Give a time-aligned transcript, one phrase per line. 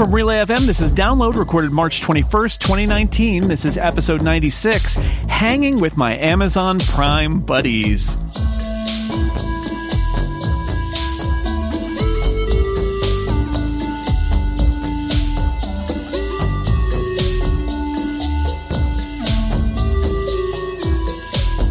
[0.00, 3.48] From Relay FM, this is Download, recorded March 21st, 2019.
[3.48, 8.16] This is episode 96, Hanging with My Amazon Prime Buddies.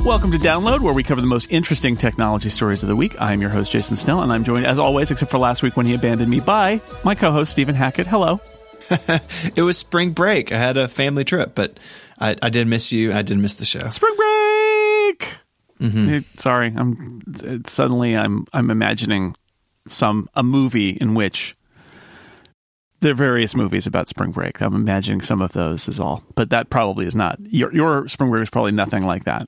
[0.10, 3.22] Welcome to Download, where we cover the most interesting technology stories of the week.
[3.22, 5.78] I am your host, Jason Snell, and I'm joined, as always, except for last week
[5.78, 8.08] when he abandoned me, by my co host, Stephen Hackett.
[8.08, 8.42] Hello.
[9.56, 10.52] it was spring break.
[10.52, 11.80] I had a family trip, but
[12.18, 13.14] I, I did miss you.
[13.14, 13.88] I did miss the show.
[13.92, 15.28] Spring break.
[15.80, 16.40] Mm-hmm.
[16.40, 17.22] sorry, I'm
[17.68, 19.36] suddenly I'm I'm imagining
[19.88, 21.54] some a movie in which
[23.02, 24.60] there are various movies about spring break.
[24.60, 28.32] I'm imagining some of those is all, but that probably is not your your spring
[28.32, 29.48] break is probably nothing like that.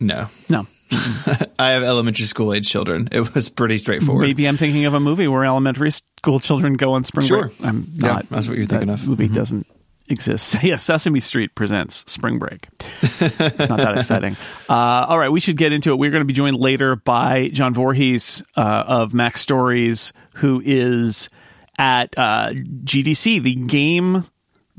[0.00, 0.28] No.
[0.48, 0.66] No.
[1.58, 3.08] I have elementary school age children.
[3.12, 4.26] It was pretty straightforward.
[4.26, 7.42] Maybe I'm thinking of a movie where elementary school children go on spring break.
[7.42, 7.48] sure.
[7.48, 7.64] break.
[7.64, 8.24] I'm not.
[8.24, 9.06] Yeah, that's what you're thinking of.
[9.06, 9.34] Movie mm-hmm.
[9.34, 9.66] doesn't
[10.08, 10.56] exist.
[10.62, 12.68] Yeah, Sesame Street presents Spring Break.
[13.02, 14.36] it's not that exciting.
[14.68, 15.96] Uh, all right, we should get into it.
[15.96, 21.28] We're going to be joined later by John Voorhees uh, of MacStories, who is
[21.78, 24.24] at uh, GDC, the game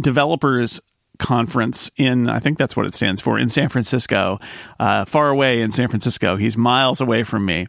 [0.01, 0.81] developers
[1.19, 4.39] conference in I think that's what it stands for in San Francisco,
[4.79, 6.37] uh, far away in San Francisco.
[6.37, 7.67] He's miles away from me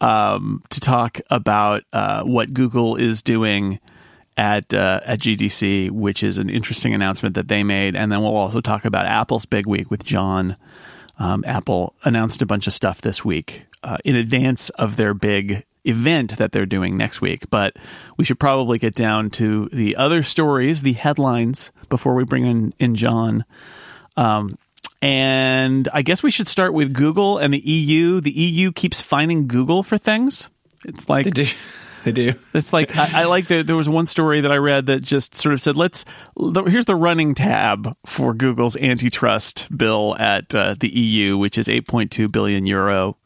[0.00, 3.80] um, to talk about uh, what Google is doing
[4.36, 8.36] at uh, at GDC, which is an interesting announcement that they made, and then we'll
[8.36, 10.56] also talk about Apple's big week with John.
[11.18, 15.64] Um, Apple announced a bunch of stuff this week uh, in advance of their big
[15.84, 17.50] event that they're doing next week.
[17.50, 17.76] But
[18.16, 22.74] we should probably get down to the other stories, the headlines, before we bring in,
[22.78, 23.44] in John.
[24.16, 24.56] Um,
[25.02, 28.20] and I guess we should start with Google and the EU.
[28.20, 30.48] The EU keeps finding Google for things.
[30.84, 31.46] It's like they do.
[32.02, 32.32] They do.
[32.54, 35.34] It's like I, I like the, there was one story that I read that just
[35.34, 36.06] sort of said, "Let's
[36.66, 42.32] here's the running tab for Google's antitrust bill at uh, the EU, which is 8.2
[42.32, 43.18] billion euro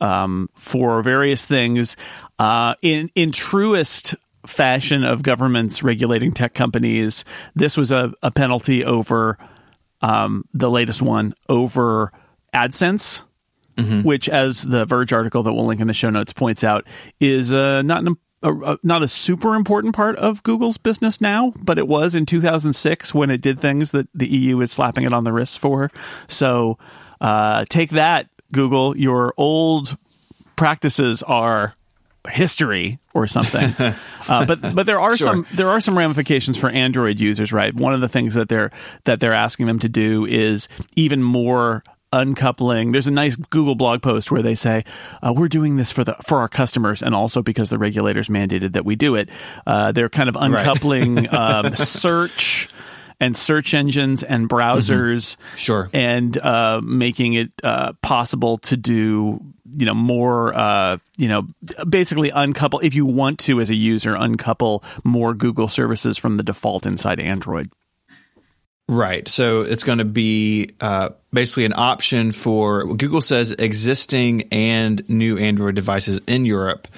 [0.00, 1.96] um, for various things
[2.38, 4.14] uh, in in truest
[4.46, 7.24] fashion of governments regulating tech companies.
[7.54, 9.38] This was a, a penalty over
[10.00, 12.12] um, the latest one over
[12.54, 13.22] AdSense,
[13.76, 14.02] mm-hmm.
[14.02, 16.86] which, as the Verge article that we'll link in the show notes points out,
[17.20, 21.52] is uh, not an, a, a, not a super important part of Google's business now,
[21.62, 25.12] but it was in 2006 when it did things that the EU is slapping it
[25.12, 25.90] on the wrist for.
[26.28, 26.78] So
[27.20, 28.96] uh, take that, Google.
[28.96, 29.96] Your old
[30.56, 31.74] practices are
[32.28, 33.74] history or something.
[34.28, 35.26] uh, but but there are sure.
[35.26, 37.74] some there are some ramifications for Android users, right?
[37.74, 38.70] One of the things that they're
[39.04, 42.92] that they're asking them to do is even more uncoupling.
[42.92, 44.84] There's a nice Google blog post where they say
[45.22, 48.72] uh, we're doing this for the for our customers and also because the regulators mandated
[48.72, 49.28] that we do it.
[49.66, 51.34] Uh, they're kind of uncoupling right.
[51.34, 52.68] um, search
[53.20, 55.56] and search engines and browsers, mm-hmm.
[55.56, 59.40] sure, and uh, making it uh, possible to do
[59.72, 61.46] you know more uh, you know
[61.88, 66.42] basically uncouple if you want to as a user uncouple more Google services from the
[66.42, 67.70] default inside Android.
[68.88, 69.28] Right.
[69.28, 75.38] So it's going to be uh, basically an option for Google says existing and new
[75.38, 76.88] Android devices in Europe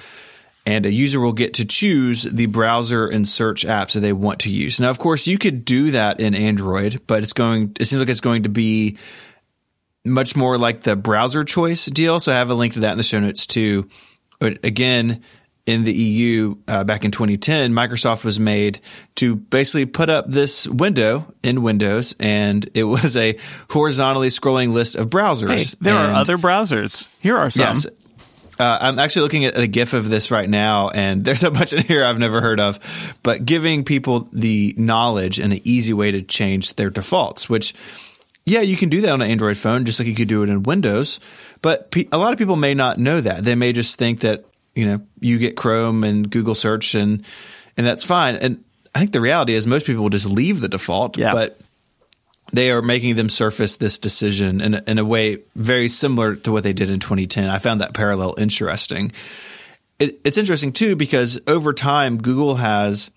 [0.65, 4.39] and a user will get to choose the browser and search apps that they want
[4.41, 4.79] to use.
[4.79, 7.75] Now, of course, you could do that in Android, but it's going.
[7.79, 8.97] It seems like it's going to be
[10.05, 12.19] much more like the browser choice deal.
[12.19, 13.89] So I have a link to that in the show notes too.
[14.39, 15.23] But again,
[15.65, 18.79] in the EU uh, back in 2010, Microsoft was made
[19.15, 23.37] to basically put up this window in Windows, and it was a
[23.69, 25.71] horizontally scrolling list of browsers.
[25.71, 27.07] Hey, there and are other browsers.
[27.21, 27.75] Here are some.
[27.75, 27.87] Yes,
[28.63, 31.73] uh, I'm actually looking at a GIF of this right now, and there's a bunch
[31.73, 32.79] in here I've never heard of.
[33.23, 37.73] But giving people the knowledge and an easy way to change their defaults, which,
[38.45, 40.49] yeah, you can do that on an Android phone, just like you could do it
[40.49, 41.19] in Windows.
[41.61, 43.43] But pe- a lot of people may not know that.
[43.43, 47.25] They may just think that you know you get Chrome and Google search, and
[47.75, 48.35] and that's fine.
[48.35, 48.63] And
[48.95, 51.17] I think the reality is most people will just leave the default.
[51.17, 51.33] Yeah.
[51.33, 51.59] But
[52.53, 56.51] they are making them surface this decision in a, in a way very similar to
[56.51, 57.49] what they did in 2010.
[57.49, 59.11] I found that parallel interesting.
[59.99, 63.09] It, it's interesting too because over time, Google has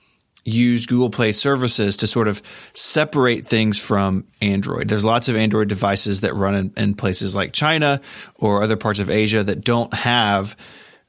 [0.44, 2.40] used Google Play services to sort of
[2.72, 4.88] separate things from Android.
[4.88, 8.00] There's lots of Android devices that run in, in places like China
[8.36, 10.56] or other parts of Asia that don't have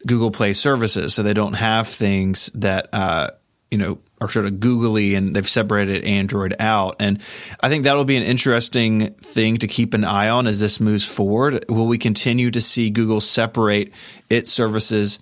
[0.05, 3.29] Google Play services, so they don't have things that uh,
[3.71, 6.95] you know are sort of googly and they've separated Android out.
[6.99, 7.21] And
[7.59, 11.07] I think that'll be an interesting thing to keep an eye on as this moves
[11.07, 11.65] forward.
[11.69, 13.93] Will we continue to see Google separate
[14.29, 15.19] its services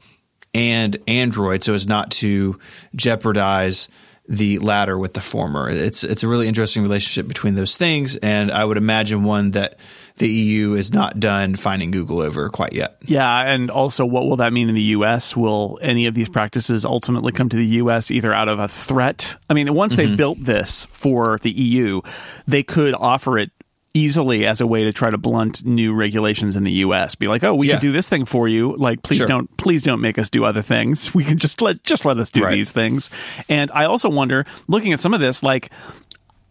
[0.54, 2.58] and Android so as not to
[2.96, 3.90] jeopardize
[4.28, 5.70] the latter with the former.
[5.70, 9.78] It's it's a really interesting relationship between those things, and I would imagine one that
[10.18, 12.98] the EU is not done finding Google over quite yet.
[13.06, 15.36] Yeah, and also what will that mean in the US?
[15.36, 19.36] Will any of these practices ultimately come to the US either out of a threat?
[19.50, 20.12] I mean, once mm-hmm.
[20.12, 22.02] they built this for the EU,
[22.48, 23.52] they could offer it
[23.96, 27.16] easily as a way to try to blunt new regulations in the US.
[27.16, 27.76] Be like, "Oh, we yeah.
[27.76, 28.76] can do this thing for you.
[28.76, 29.28] Like please sure.
[29.28, 31.16] don't please don't make us do other things.
[31.16, 32.52] We can just let just let us do right.
[32.52, 33.10] these things."
[33.48, 35.72] And I also wonder, looking at some of this like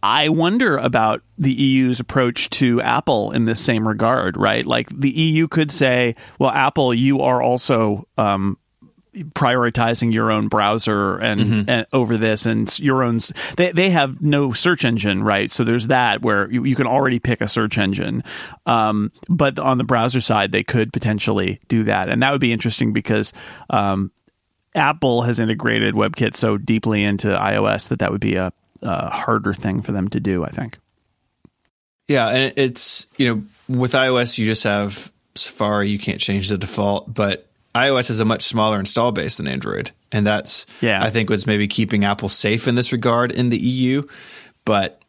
[0.05, 4.63] I wonder about the EU's approach to Apple in this same regard, right?
[4.63, 8.59] Like the EU could say, well, Apple, you are also um,
[9.15, 11.69] prioritizing your own browser and, mm-hmm.
[11.69, 13.17] and, over this and your own
[13.57, 17.17] they, they have no search engine right so there's that where you, you can already
[17.17, 18.23] pick a search engine
[18.65, 22.51] um, but on the browser side they could potentially do that and that would be
[22.51, 23.31] interesting because
[23.69, 24.11] um,
[24.73, 28.51] apple has integrated webkit so deeply into ios that that would be a,
[28.85, 30.77] a harder thing for them to do i think
[32.07, 36.57] yeah and it's you know with ios you just have safari you can't change the
[36.57, 41.03] default but iOS has a much smaller install base than Android, and that's yeah.
[41.03, 44.03] I think what's maybe keeping Apple safe in this regard in the EU.
[44.63, 45.01] But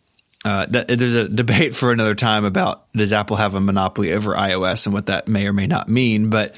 [0.45, 4.35] uh, that, there's a debate for another time about does Apple have a monopoly over
[4.35, 6.29] iOS and what that may or may not mean.
[6.29, 6.57] But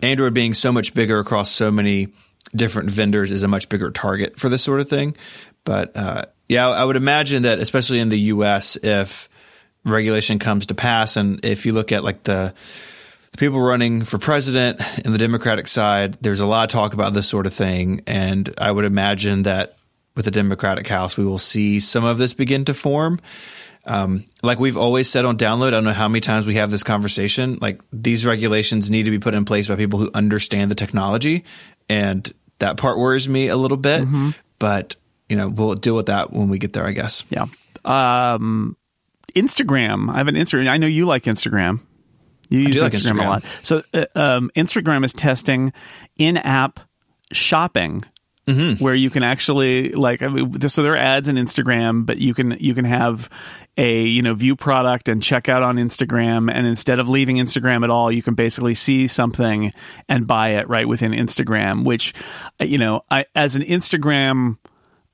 [0.00, 2.08] Android being so much bigger across so many
[2.54, 5.16] different vendors is a much bigger target for this sort of thing.
[5.64, 9.28] But uh, yeah, I would imagine that especially in the US, if
[9.84, 12.54] regulation comes to pass, and if you look at like the
[13.32, 17.12] the people running for president in the Democratic side, there's a lot of talk about
[17.12, 18.02] this sort of thing.
[18.06, 19.76] And I would imagine that
[20.16, 23.20] with the Democratic House, we will see some of this begin to form.
[23.84, 26.70] Um, like we've always said on download, I don't know how many times we have
[26.70, 27.58] this conversation.
[27.60, 31.44] Like these regulations need to be put in place by people who understand the technology.
[31.88, 34.02] And that part worries me a little bit.
[34.02, 34.30] Mm-hmm.
[34.58, 34.96] But,
[35.28, 37.24] you know, we'll deal with that when we get there, I guess.
[37.30, 37.46] Yeah.
[37.84, 38.76] Um,
[39.34, 40.10] Instagram.
[40.12, 40.68] I have an Instagram.
[40.68, 41.80] I know you like Instagram.
[42.48, 43.44] You use Instagram, Instagram, a lot.
[43.62, 45.72] So uh, um, Instagram is testing
[46.18, 46.80] in-app
[47.32, 48.02] shopping.
[48.46, 48.82] Mm-hmm.
[48.82, 50.20] Where you can actually like,
[50.68, 53.28] so there are ads in Instagram, but you can you can have
[53.76, 57.84] a you know view product and check out on Instagram, and instead of leaving Instagram
[57.84, 59.70] at all, you can basically see something
[60.08, 61.84] and buy it right within Instagram.
[61.84, 62.14] Which,
[62.58, 64.56] uh, you know, I as an Instagram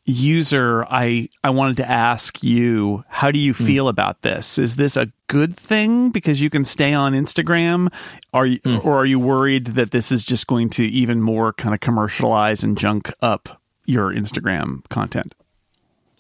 [0.04, 3.64] user, I I wanted to ask you, how do you hmm.
[3.64, 3.90] feel mm.
[3.90, 4.58] about this?
[4.58, 7.92] Is this a good thing because you can stay on Instagram?
[8.32, 8.84] Are you, mm.
[8.84, 12.62] or are you worried that this is just going to even more kind of commercialize
[12.62, 15.34] and junk up your Instagram content?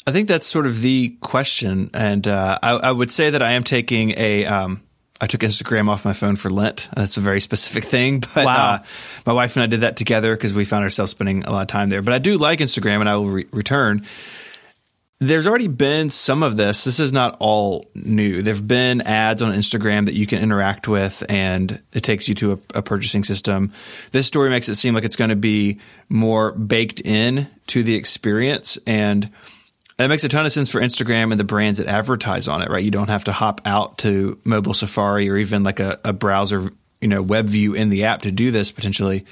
[0.06, 3.52] I think that's sort of the question, and uh, I, I, would say that I
[3.52, 4.82] am taking a um,
[5.20, 6.88] I took Instagram off my phone for Lent.
[6.94, 8.74] That's a very specific thing, but wow.
[8.74, 8.78] uh,
[9.26, 11.68] my wife and I did that together because we found ourselves spending a lot of
[11.68, 12.02] time there.
[12.02, 14.04] But I do like Instagram, and I will re- return.
[15.20, 16.82] There's already been some of this.
[16.82, 18.42] This is not all new.
[18.42, 22.52] There've been ads on Instagram that you can interact with, and it takes you to
[22.52, 23.72] a, a purchasing system.
[24.10, 25.78] This story makes it seem like it's going to be
[26.08, 29.30] more baked in to the experience, and
[29.96, 32.70] that makes a ton of sense for Instagram and the brands that advertise on it,
[32.70, 32.82] right?
[32.82, 36.70] You don't have to hop out to mobile Safari or even like a, a browser,
[37.00, 39.24] you know, web view in the app to do this potentially.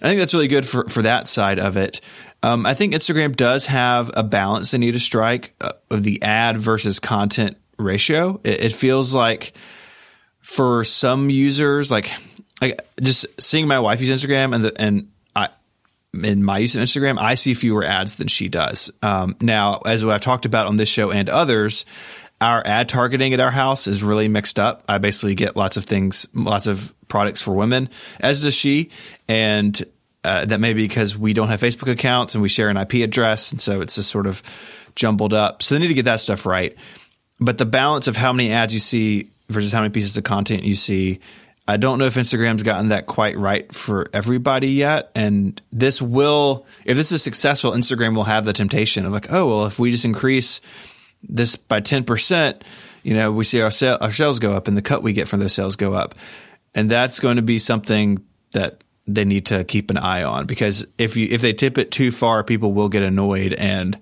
[0.00, 2.00] I think that's really good for, for that side of it.
[2.42, 6.22] Um, I think Instagram does have a balance they need to strike uh, of the
[6.22, 8.40] ad versus content ratio.
[8.42, 9.52] It, it feels like
[10.40, 12.10] for some users, like,
[12.62, 15.10] like just seeing my wife use Instagram and the, and
[16.12, 18.90] in my use of Instagram, I see fewer ads than she does.
[19.02, 21.84] Um, now, as I've talked about on this show and others,
[22.40, 24.82] our ad targeting at our house is really mixed up.
[24.88, 28.90] I basically get lots of things, lots of products for women, as does she.
[29.28, 29.80] And
[30.24, 32.94] uh, that may be because we don't have Facebook accounts and we share an IP
[32.94, 33.52] address.
[33.52, 34.42] And so it's just sort of
[34.96, 35.62] jumbled up.
[35.62, 36.76] So they need to get that stuff right.
[37.38, 40.62] But the balance of how many ads you see versus how many pieces of content
[40.62, 41.20] you see
[41.70, 45.12] I don't know if Instagram's gotten that quite right for everybody yet.
[45.14, 49.46] And this will, if this is successful, Instagram will have the temptation of like, oh,
[49.46, 50.60] well, if we just increase
[51.22, 52.62] this by 10%,
[53.04, 55.28] you know, we see our, sale, our sales go up and the cut we get
[55.28, 56.16] from those sales go up.
[56.74, 58.18] And that's going to be something
[58.50, 61.92] that they need to keep an eye on because if you, if they tip it
[61.92, 63.96] too far, people will get annoyed and,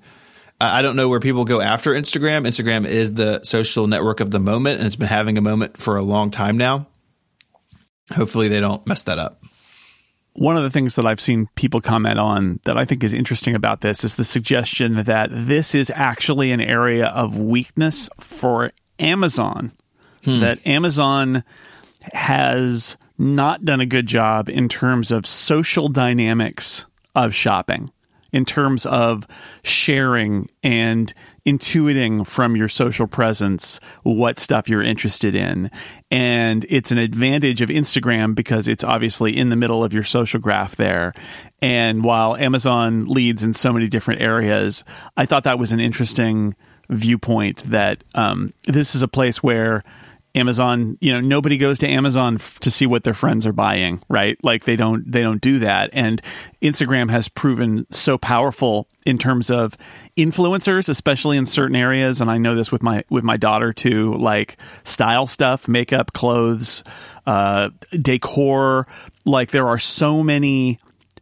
[0.60, 2.44] I don't know where people go after Instagram.
[2.44, 5.96] Instagram is the social network of the moment and it's been having a moment for
[5.96, 6.88] a long time now
[8.14, 9.42] hopefully they don't mess that up.
[10.34, 13.56] One of the things that I've seen people comment on that I think is interesting
[13.56, 19.72] about this is the suggestion that this is actually an area of weakness for Amazon.
[20.24, 20.40] Hmm.
[20.40, 21.42] That Amazon
[22.12, 27.90] has not done a good job in terms of social dynamics of shopping,
[28.32, 29.26] in terms of
[29.64, 31.12] sharing and
[31.44, 35.70] intuiting from your social presence what stuff you're interested in.
[36.10, 40.40] And it's an advantage of Instagram because it's obviously in the middle of your social
[40.40, 41.12] graph there.
[41.60, 44.84] And while Amazon leads in so many different areas,
[45.16, 46.54] I thought that was an interesting
[46.88, 49.84] viewpoint that um, this is a place where
[50.34, 54.02] Amazon, you know, nobody goes to Amazon f- to see what their friends are buying,
[54.08, 54.38] right?
[54.42, 55.90] Like they don't they don't do that.
[55.92, 56.20] And
[56.62, 59.76] Instagram has proven so powerful in terms of
[60.16, 64.14] influencers, especially in certain areas, and I know this with my with my daughter too,
[64.14, 66.84] like style stuff, makeup, clothes,
[67.26, 68.86] uh, decor,
[69.24, 70.78] like there are so many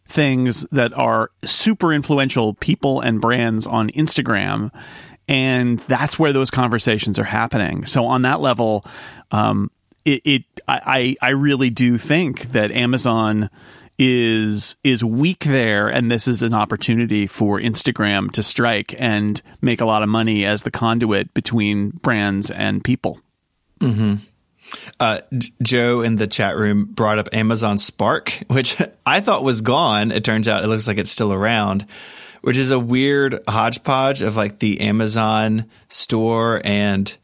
[0.09, 4.71] things that are super influential people and brands on Instagram
[5.28, 7.85] and that's where those conversations are happening.
[7.87, 8.85] So on that level,
[9.30, 9.71] um,
[10.04, 13.50] it, it I I really do think that Amazon
[13.99, 19.80] is is weak there, and this is an opportunity for Instagram to strike and make
[19.80, 23.21] a lot of money as the conduit between brands and people.
[23.80, 24.14] Mm-hmm.
[24.99, 25.21] Uh,
[25.62, 30.12] Joe in the chat room brought up Amazon Spark, which I thought was gone.
[30.12, 31.87] It turns out it looks like it's still around
[32.43, 37.16] which is a weird hodgepodge of like the Amazon store and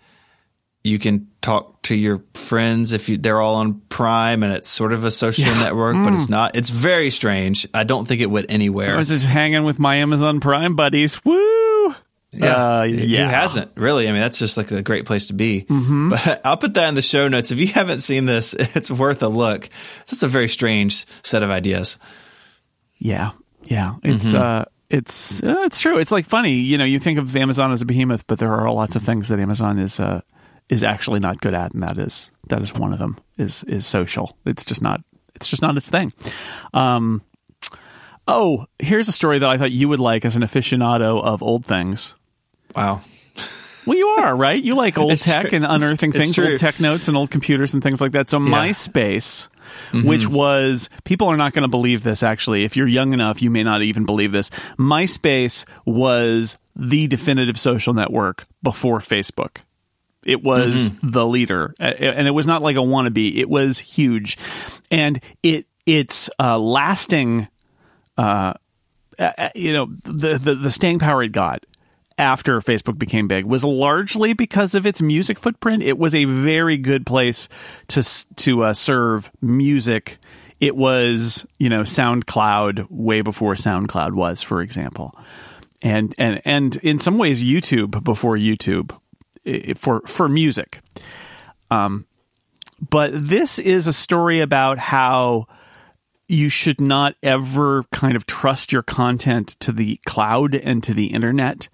[0.85, 4.93] you can talk to your friends if you, they're all on Prime and it's sort
[4.93, 5.63] of a social yeah.
[5.63, 6.05] network, mm.
[6.05, 6.31] but it's mm.
[6.31, 6.57] not.
[6.57, 7.67] It's very strange.
[7.73, 8.95] I don't think it went anywhere.
[8.95, 11.25] I was just hanging with my Amazon Prime buddies.
[11.25, 11.95] Woo!
[12.33, 13.25] Yeah, uh, yeah.
[13.25, 14.09] Who hasn't really?
[14.09, 15.67] I mean, that's just like a great place to be.
[15.69, 16.09] Mm-hmm.
[16.09, 17.51] But I'll put that in the show notes.
[17.51, 19.69] If you haven't seen this, it's worth a look.
[20.03, 21.99] It's a very strange set of ideas.
[22.99, 23.33] Yeah,
[23.65, 23.97] yeah.
[24.03, 24.43] It's mm-hmm.
[24.43, 25.99] uh, it's uh, it's true.
[25.99, 26.85] It's like funny, you know.
[26.85, 29.79] You think of Amazon as a behemoth, but there are lots of things that Amazon
[29.79, 30.21] is uh,
[30.69, 33.17] is actually not good at, and that is that is one of them.
[33.39, 34.37] Is is social.
[34.45, 35.01] It's just not.
[35.35, 36.13] It's just not its thing.
[36.75, 37.23] Um,
[38.29, 41.65] oh, here's a story that I thought you would like as an aficionado of old
[41.65, 42.15] things.
[42.77, 43.01] Wow.
[43.87, 44.63] Well, you are right.
[44.63, 45.57] You like old it's tech true.
[45.57, 48.29] and unearthing it's, things, it's old tech notes and old computers and things like that.
[48.29, 48.47] So yeah.
[48.47, 49.49] MySpace
[49.91, 50.07] mm-hmm.
[50.07, 52.65] which was people are not going to believe this actually.
[52.65, 54.51] If you're young enough, you may not even believe this.
[54.79, 59.59] MySpace was the definitive social network before Facebook.
[60.25, 61.11] It was mm-hmm.
[61.11, 63.37] the leader, and it was not like a wannabe.
[63.37, 64.39] It was huge,
[64.91, 67.49] and it its uh, lasting,
[68.17, 68.55] uh,
[69.19, 71.65] uh, you know, the, the the staying power it got
[72.19, 75.83] after Facebook became big was largely because of its music footprint.
[75.83, 77.49] It was a very good place
[77.89, 78.03] to
[78.37, 80.19] to uh, serve music.
[80.61, 85.17] It was, you know, SoundCloud way before SoundCloud was, for example,
[85.83, 88.97] and and and in some ways YouTube before YouTube
[89.77, 90.81] for for music.
[91.71, 92.07] Um,
[92.91, 95.47] but this is a story about how
[96.33, 101.09] you should not ever kind of trust your content to the cloud and to the
[101.09, 101.69] internet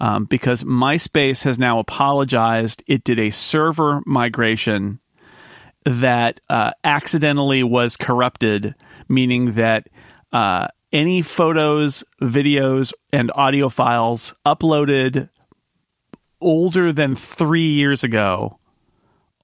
[0.00, 2.82] um, because MySpace has now apologized.
[2.88, 4.98] It did a server migration
[5.84, 8.74] that uh, accidentally was corrupted,
[9.08, 9.88] meaning that
[10.32, 15.28] uh, any photos, videos, and audio files uploaded
[16.40, 18.58] older than three years ago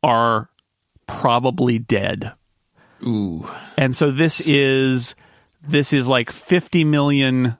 [0.03, 0.51] are
[1.07, 2.33] probably dead.
[3.03, 3.49] Ooh.
[3.77, 5.15] And so this is
[5.63, 7.57] this is like 50 million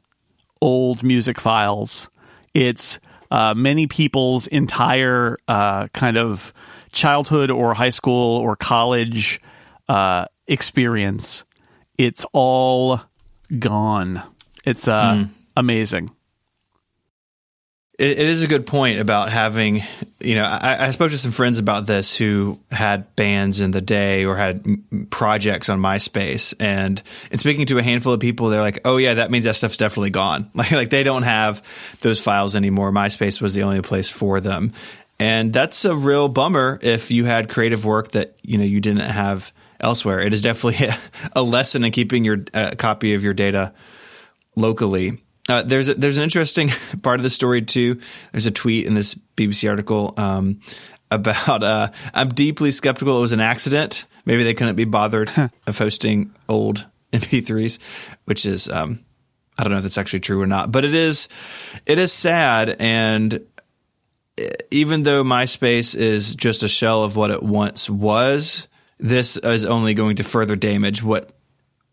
[0.61, 2.09] old music files.
[2.55, 2.99] It's
[3.31, 6.55] uh, many people's entire uh, kind of
[6.93, 9.41] childhood or high school or college
[9.89, 11.45] uh, experience.
[11.99, 13.01] It's all
[13.59, 14.23] gone.
[14.65, 15.29] It's mm.
[15.57, 16.11] amazing
[17.99, 19.83] it, it is a good point about having,
[20.21, 23.81] you know, I, I, spoke to some friends about this who had bands in the
[23.81, 24.67] day or had
[25.11, 29.15] projects on MySpace, and and speaking to a handful of people, they're like, "Oh yeah,
[29.15, 30.51] that means that stuff's definitely gone.
[30.55, 31.63] Like like they don't have
[32.01, 32.91] those files anymore.
[32.93, 34.73] MySpace was the only place for them,
[35.19, 39.09] and that's a real bummer if you had creative work that you know you didn't
[39.09, 40.21] have elsewhere.
[40.21, 40.99] It is definitely a,
[41.41, 43.73] a lesson in keeping your uh, copy of your data
[44.55, 45.19] locally.
[45.49, 46.71] Uh, there's a, there's an interesting
[47.03, 48.01] part of the story too.
[48.33, 50.61] There's a tweet in this BBC article um,
[51.11, 54.07] about uh, I'm deeply skeptical it was an accident.
[54.25, 55.31] Maybe they couldn't be bothered
[55.67, 57.79] of hosting old MP3s,
[58.25, 59.01] which is um,
[59.57, 61.29] I don't know if that's actually true or not, but it is
[61.87, 63.47] it is sad and
[64.71, 69.95] even though MySpace is just a shell of what it once was, this is only
[69.95, 71.33] going to further damage what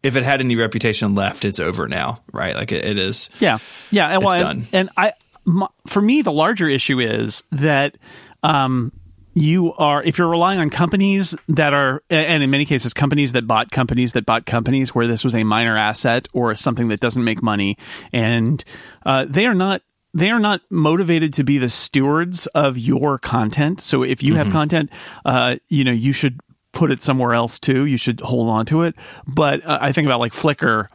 [0.04, 2.54] if it had any reputation left, it's over now, right?
[2.54, 3.30] Like it, it is.
[3.40, 3.58] Yeah,
[3.90, 5.14] yeah, and, well, and, and I,
[5.46, 7.98] my, for me, the larger issue is that
[8.44, 8.92] um,
[9.34, 13.48] you are if you're relying on companies that are and in many cases companies that
[13.48, 17.24] bought companies that bought companies where this was a minor asset or something that doesn't
[17.24, 17.78] make money
[18.12, 18.64] and
[19.06, 19.82] uh, they are not
[20.14, 24.44] they are not motivated to be the stewards of your content so if you mm-hmm.
[24.44, 24.90] have content
[25.26, 26.40] uh, you know you should
[26.74, 27.86] put it somewhere else too.
[27.86, 28.96] You should hold on to it.
[29.26, 30.88] But uh, i think about like flickr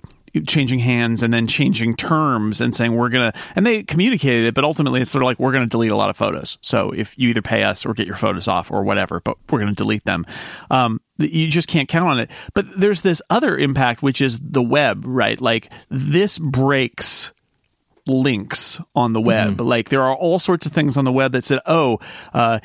[0.46, 4.64] changing hands and then changing terms and saying we're gonna and they communicated it but
[4.64, 6.58] ultimately it's sort of like we're gonna delete a lot of photos.
[6.60, 9.60] So if you either pay us or get your photos off or whatever but we're
[9.60, 10.26] gonna delete them.
[10.70, 12.30] Um, you just can't count on it.
[12.54, 15.40] But there's this other impact which is the web right?
[15.40, 17.32] Like this breaks
[18.06, 19.56] links on the web.
[19.56, 19.66] Mm-hmm.
[19.66, 21.98] like there are all sorts of things on the web that said oh
[22.34, 22.60] uh,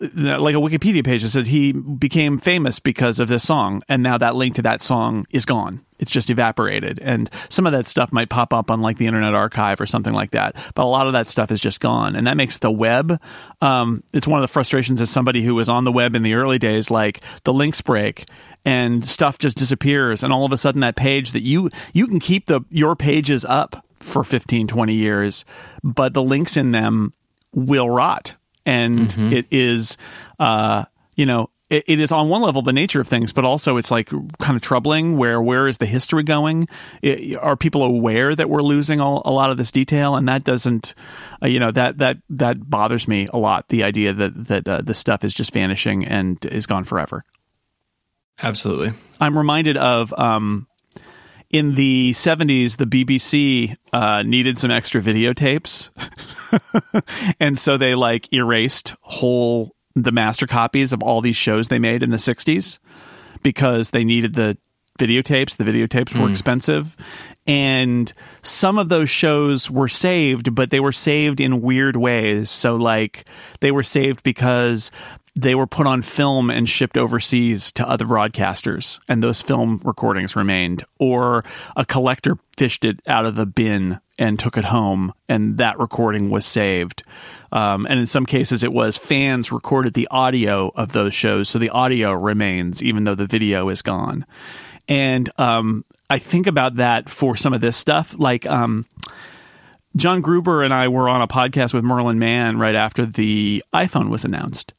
[0.00, 4.16] like a Wikipedia page that said he became famous because of this song, and now
[4.16, 5.84] that link to that song is gone.
[5.98, 9.34] It's just evaporated, and some of that stuff might pop up on like the Internet
[9.34, 10.54] Archive or something like that.
[10.76, 13.20] But a lot of that stuff is just gone, and that makes the web.
[13.60, 16.34] Um, it's one of the frustrations as somebody who was on the web in the
[16.34, 16.90] early days.
[16.92, 18.26] Like the links break,
[18.64, 22.20] and stuff just disappears, and all of a sudden that page that you you can
[22.20, 25.44] keep the your pages up for 15 20 years
[25.82, 27.12] but the links in them
[27.52, 28.36] will rot
[28.68, 29.32] and mm-hmm.
[29.32, 29.96] it is
[30.38, 30.84] uh,
[31.16, 33.90] you know it, it is on one level the nature of things, but also it's
[33.90, 35.16] like kind of troubling.
[35.16, 36.68] Where where is the history going?
[37.02, 40.16] It, are people aware that we're losing all, a lot of this detail?
[40.16, 40.94] And that doesn't,
[41.42, 43.68] uh, you know, that that that bothers me a lot.
[43.68, 47.24] The idea that that uh, the stuff is just vanishing and is gone forever.
[48.42, 50.12] Absolutely, I'm reminded of.
[50.12, 50.66] Um,
[51.50, 55.90] in the 70s, the BBC uh, needed some extra videotapes.
[57.40, 62.02] and so they like erased whole the master copies of all these shows they made
[62.02, 62.78] in the 60s
[63.42, 64.56] because they needed the
[64.98, 65.56] videotapes.
[65.56, 66.30] The videotapes were mm.
[66.30, 66.96] expensive.
[67.46, 68.12] And
[68.42, 72.50] some of those shows were saved, but they were saved in weird ways.
[72.50, 73.26] So, like,
[73.60, 74.90] they were saved because
[75.40, 80.34] they were put on film and shipped overseas to other broadcasters, and those film recordings
[80.34, 80.82] remained.
[80.98, 81.44] Or
[81.76, 86.28] a collector fished it out of the bin and took it home, and that recording
[86.30, 87.04] was saved.
[87.52, 91.60] Um, and in some cases, it was fans recorded the audio of those shows, so
[91.60, 94.26] the audio remains, even though the video is gone.
[94.88, 98.44] And um, I think about that for some of this stuff, like.
[98.44, 98.86] Um,
[99.96, 104.10] John Gruber and I were on a podcast with Merlin Mann right after the iPhone
[104.10, 104.72] was announced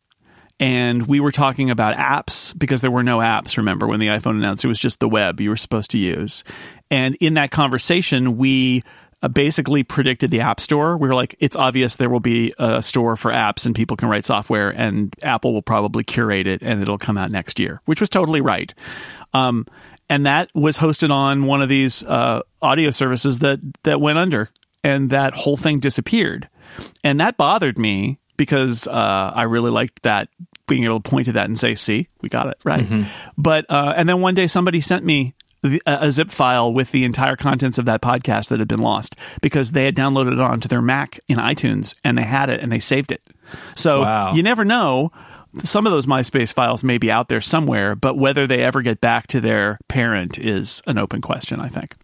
[0.60, 4.32] and we were talking about apps because there were no apps remember when the iphone
[4.32, 6.44] announced it was just the web you were supposed to use.
[6.92, 8.84] And in that conversation we
[9.22, 10.96] uh, basically predicted the app store.
[10.98, 14.08] We were like it's obvious there will be a store for apps and people can
[14.10, 18.00] write software and apple will probably curate it and it'll come out next year which
[18.00, 18.74] was totally right.
[19.34, 19.66] Um,
[20.10, 24.50] and that was hosted on one of these uh, audio services that that went under
[24.84, 26.50] and that whole thing disappeared.
[27.04, 30.30] And that bothered me because uh, I really liked that
[30.70, 33.10] being able to point to that and say, "See, we got it right." Mm-hmm.
[33.38, 37.04] But uh, and then one day somebody sent me the, a zip file with the
[37.04, 40.68] entire contents of that podcast that had been lost because they had downloaded it onto
[40.68, 43.22] their Mac in iTunes and they had it and they saved it.
[43.76, 44.34] So wow.
[44.34, 45.12] you never know.
[45.64, 49.02] Some of those MySpace files may be out there somewhere, but whether they ever get
[49.02, 51.60] back to their parent is an open question.
[51.60, 51.96] I think.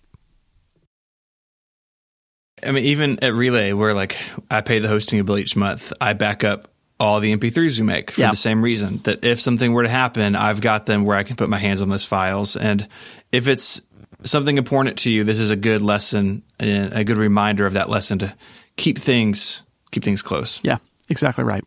[2.65, 4.17] I mean, even at Relay, where like
[4.49, 6.67] I pay the hosting bill each month, I back up
[6.99, 8.29] all the MP3s we make for yeah.
[8.29, 11.35] the same reason that if something were to happen, I've got them where I can
[11.35, 12.55] put my hands on those files.
[12.55, 12.87] And
[13.31, 13.81] if it's
[14.23, 17.89] something important to you, this is a good lesson and a good reminder of that
[17.89, 18.33] lesson to
[18.77, 20.59] keep things keep things close.
[20.63, 20.77] Yeah,
[21.09, 21.63] exactly right.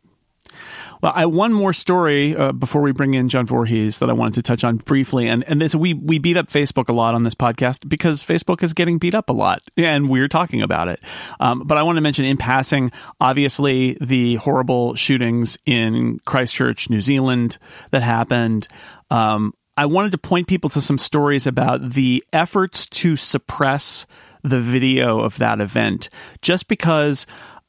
[1.00, 4.34] Well, I one more story uh, before we bring in John Voorhees that I wanted
[4.34, 7.22] to touch on briefly, and and this we we beat up Facebook a lot on
[7.22, 11.00] this podcast because Facebook is getting beat up a lot, and we're talking about it.
[11.38, 17.00] Um, but I want to mention in passing, obviously, the horrible shootings in Christchurch, New
[17.00, 17.58] Zealand,
[17.90, 18.66] that happened.
[19.10, 24.06] Um, I wanted to point people to some stories about the efforts to suppress
[24.42, 26.08] the video of that event,
[26.42, 27.26] just because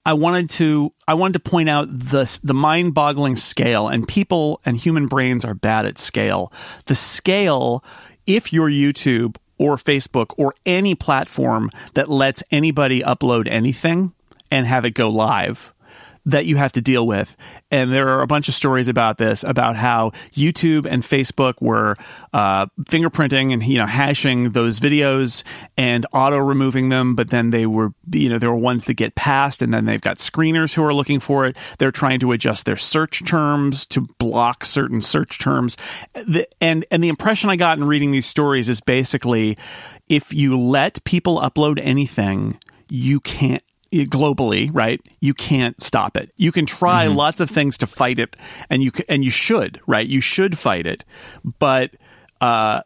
[0.09, 4.75] I wanted to I wanted to point out the the mind-boggling scale and people and
[4.75, 6.51] human brains are bad at scale.
[6.87, 7.83] The scale
[8.25, 14.13] if you're YouTube or Facebook or any platform that lets anybody upload anything
[14.49, 15.75] and have it go live
[16.25, 17.35] that you have to deal with.
[17.71, 21.95] And there are a bunch of stories about this, about how YouTube and Facebook were
[22.33, 25.43] uh, fingerprinting and you know hashing those videos
[25.77, 27.15] and auto removing them.
[27.15, 30.01] But then they were you know there were ones that get passed, and then they've
[30.01, 31.57] got screeners who are looking for it.
[31.77, 35.77] They're trying to adjust their search terms to block certain search terms.
[36.13, 39.57] The, and and the impression I got in reading these stories is basically
[40.07, 45.01] if you let people upload anything, you can't globally, right?
[45.19, 46.31] You can't stop it.
[46.35, 47.15] You can try mm-hmm.
[47.15, 48.35] lots of things to fight it,
[48.69, 50.07] and you and you should, right?
[50.07, 51.05] You should fight it,
[51.59, 51.91] but
[52.41, 52.81] uh,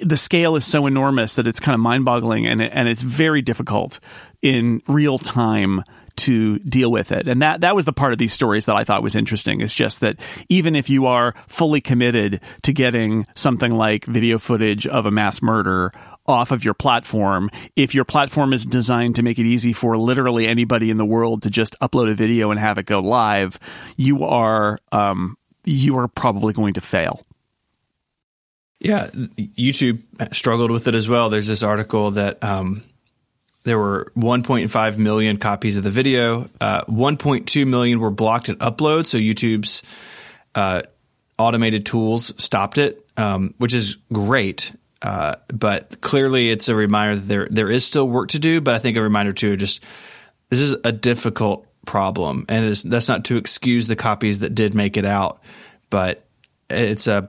[0.00, 4.00] the scale is so enormous that it's kind of mind-boggling, and and it's very difficult
[4.42, 5.82] in real time
[6.16, 7.26] to deal with it.
[7.26, 9.60] And that that was the part of these stories that I thought was interesting.
[9.60, 10.16] Is just that
[10.48, 15.42] even if you are fully committed to getting something like video footage of a mass
[15.42, 15.92] murder
[16.26, 20.46] off of your platform, if your platform is designed to make it easy for literally
[20.46, 23.58] anybody in the world to just upload a video and have it go live,
[23.96, 27.24] you are um, you are probably going to fail.
[28.80, 30.02] Yeah, YouTube
[30.34, 31.30] struggled with it as well.
[31.30, 32.82] There's this article that um,
[33.64, 36.50] there were 1.5 million copies of the video.
[36.60, 39.06] Uh, 1.2 million were blocked at upload.
[39.06, 39.82] So YouTube's
[40.54, 40.82] uh,
[41.38, 44.72] automated tools stopped it, um, which is great.
[45.04, 48.62] Uh, but clearly, it's a reminder that there there is still work to do.
[48.62, 49.84] But I think a reminder too, just
[50.48, 54.96] this is a difficult problem, and that's not to excuse the copies that did make
[54.96, 55.42] it out,
[55.90, 56.24] but
[56.70, 57.28] it's a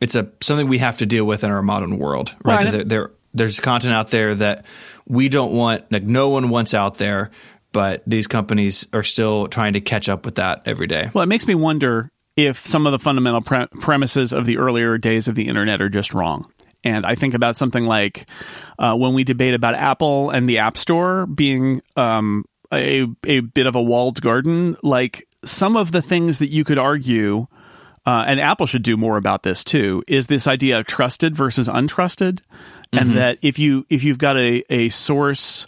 [0.00, 2.32] it's a something we have to deal with in our modern world.
[2.44, 2.64] Right?
[2.64, 2.72] right.
[2.72, 4.64] There, there, there's content out there that
[5.08, 7.32] we don't want, like no one wants out there,
[7.72, 11.10] but these companies are still trying to catch up with that every day.
[11.12, 14.96] Well, it makes me wonder if some of the fundamental pre- premises of the earlier
[14.96, 16.52] days of the internet are just wrong.
[16.84, 18.28] And I think about something like
[18.78, 23.66] uh, when we debate about Apple and the App Store being um, a, a bit
[23.66, 27.46] of a walled garden, like some of the things that you could argue
[28.06, 31.66] uh, and Apple should do more about this too, is this idea of trusted versus
[31.66, 32.40] untrusted
[32.92, 33.14] and mm-hmm.
[33.14, 35.66] that if you if you've got a a source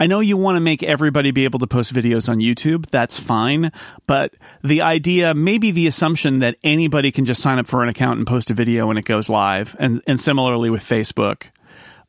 [0.00, 2.86] I know you want to make everybody be able to post videos on YouTube.
[2.90, 3.72] That's fine.
[4.06, 8.18] But the idea, maybe the assumption that anybody can just sign up for an account
[8.18, 11.48] and post a video and it goes live, and, and similarly with Facebook,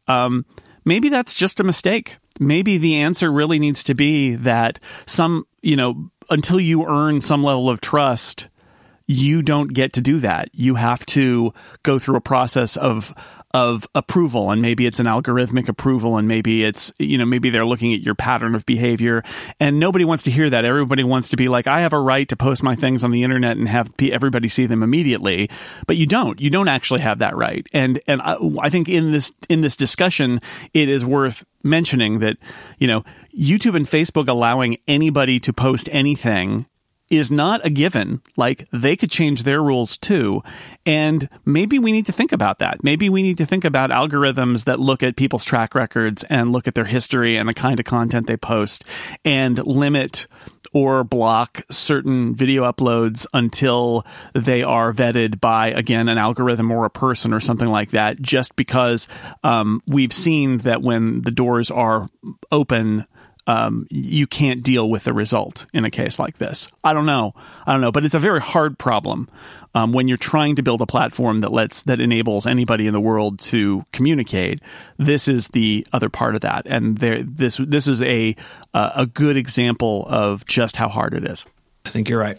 [0.08, 0.46] um,
[0.86, 2.18] maybe that's just a mistake.
[2.40, 7.44] Maybe the answer really needs to be that some, you know, until you earn some
[7.44, 8.50] level of trust,
[9.08, 10.50] you don't get to do that.
[10.54, 13.16] You have to go through a process of
[13.54, 17.66] of approval and maybe it's an algorithmic approval and maybe it's you know maybe they're
[17.66, 19.24] looking at your pattern of behavior
[19.60, 20.66] and nobody wants to hear that.
[20.66, 23.24] Everybody wants to be like I have a right to post my things on the
[23.24, 25.50] internet and have everybody see them immediately
[25.88, 26.40] but you don't.
[26.40, 27.66] You don't actually have that right.
[27.74, 30.42] And and I, I think in this in this discussion
[30.74, 32.38] it is worth mentioning that
[32.78, 33.04] you know
[33.38, 36.68] YouTube and Facebook allowing anybody to post anything
[37.10, 38.22] is not a given.
[38.38, 40.44] Like they could change their rules too.
[40.86, 42.84] And maybe we need to think about that.
[42.84, 46.68] Maybe we need to think about algorithms that look at people's track records and look
[46.68, 48.84] at their history and the kind of content they post
[49.26, 50.28] and limit
[50.74, 56.90] or block certain video uploads until they are vetted by again an algorithm or a
[56.90, 59.08] person or something like that just because
[59.44, 62.08] um, we've seen that when the doors are
[62.52, 63.06] open
[63.50, 66.68] um, you can't deal with the result in a case like this.
[66.84, 67.34] I don't know.
[67.66, 69.28] I don't know, but it's a very hard problem
[69.74, 73.00] um, when you're trying to build a platform that lets that enables anybody in the
[73.00, 74.60] world to communicate.
[74.98, 78.36] This is the other part of that, and there this this is a
[78.76, 81.48] uh, a good example of just how hard it is.
[81.86, 82.38] I think you're right.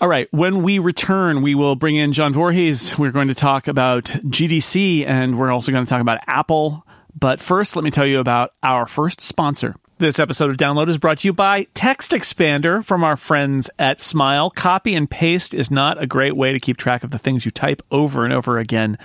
[0.00, 0.28] All right.
[0.32, 2.98] When we return, we will bring in John Voorhees.
[2.98, 6.84] We're going to talk about GDC and we're also going to talk about Apple.
[7.16, 9.76] But first, let me tell you about our first sponsor.
[9.98, 14.00] This episode of Download is brought to you by Text Expander from our friends at
[14.00, 14.50] Smile.
[14.50, 17.52] Copy and paste is not a great way to keep track of the things you
[17.52, 18.98] type over and over again.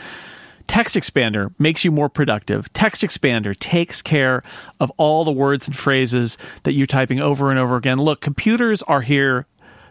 [0.65, 2.71] Text Expander makes you more productive.
[2.73, 4.41] Text Expander takes care
[4.80, 8.00] of all the words and phrases that you're typing over and over again.
[8.00, 9.45] Look, computers are here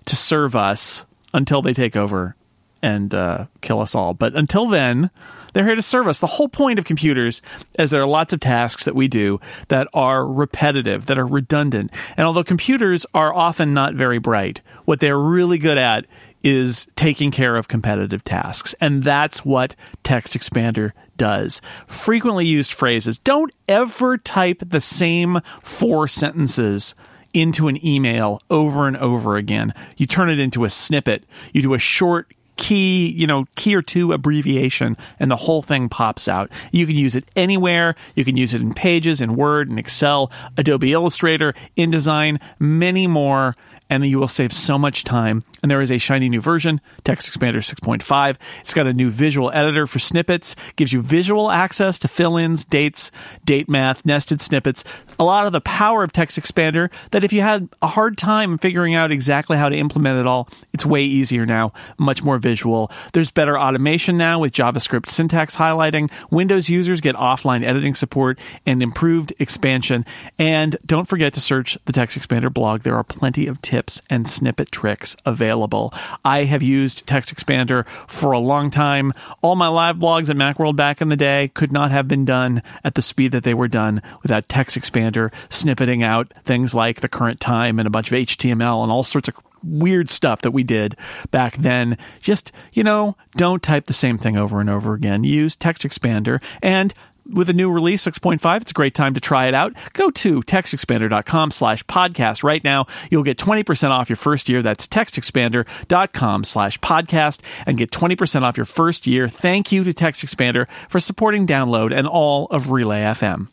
[0.06, 2.34] to serve us until they take over
[2.82, 4.12] and uh, kill us all.
[4.12, 5.10] But until then,
[5.56, 6.18] they're here to serve us.
[6.18, 7.40] The whole point of computers
[7.78, 11.90] is there are lots of tasks that we do that are repetitive, that are redundant.
[12.18, 16.04] And although computers are often not very bright, what they're really good at
[16.44, 18.74] is taking care of competitive tasks.
[18.82, 21.62] And that's what Text Expander does.
[21.86, 23.18] Frequently used phrases.
[23.18, 26.94] Don't ever type the same four sentences
[27.32, 29.72] into an email over and over again.
[29.96, 31.24] You turn it into a snippet.
[31.54, 35.88] You do a short, key, you know, key or two abbreviation and the whole thing
[35.88, 36.50] pops out.
[36.72, 37.94] You can use it anywhere.
[38.14, 43.54] You can use it in Pages, in Word, in Excel, Adobe Illustrator, InDesign, many more.
[43.88, 45.44] And you will save so much time.
[45.62, 48.36] And there is a shiny new version, Text Expander 6.5.
[48.60, 52.64] It's got a new visual editor for snippets, gives you visual access to fill ins,
[52.64, 53.10] dates,
[53.44, 54.84] date math, nested snippets,
[55.18, 58.58] a lot of the power of Text Expander that if you had a hard time
[58.58, 62.90] figuring out exactly how to implement it all, it's way easier now, much more visual.
[63.12, 66.10] There's better automation now with JavaScript syntax highlighting.
[66.30, 70.04] Windows users get offline editing support and improved expansion.
[70.38, 72.82] And don't forget to search the Text Expander blog.
[72.82, 73.75] There are plenty of tips
[74.08, 75.92] and snippet tricks available.
[76.24, 79.12] I have used Text Expander for a long time.
[79.42, 82.62] All my live blogs at Macworld back in the day could not have been done
[82.84, 87.08] at the speed that they were done without Text Expander snippeting out things like the
[87.08, 90.62] current time and a bunch of HTML and all sorts of weird stuff that we
[90.62, 90.96] did
[91.30, 91.98] back then.
[92.20, 95.24] Just, you know, don't type the same thing over and over again.
[95.24, 96.94] Use Text Expander and
[97.30, 100.42] with a new release 6.5 it's a great time to try it out go to
[100.42, 106.78] textexpander.com slash podcast right now you'll get 20% off your first year that's textexpander.com slash
[106.80, 111.46] podcast and get 20% off your first year thank you to text expander for supporting
[111.46, 113.48] download and all of relay fm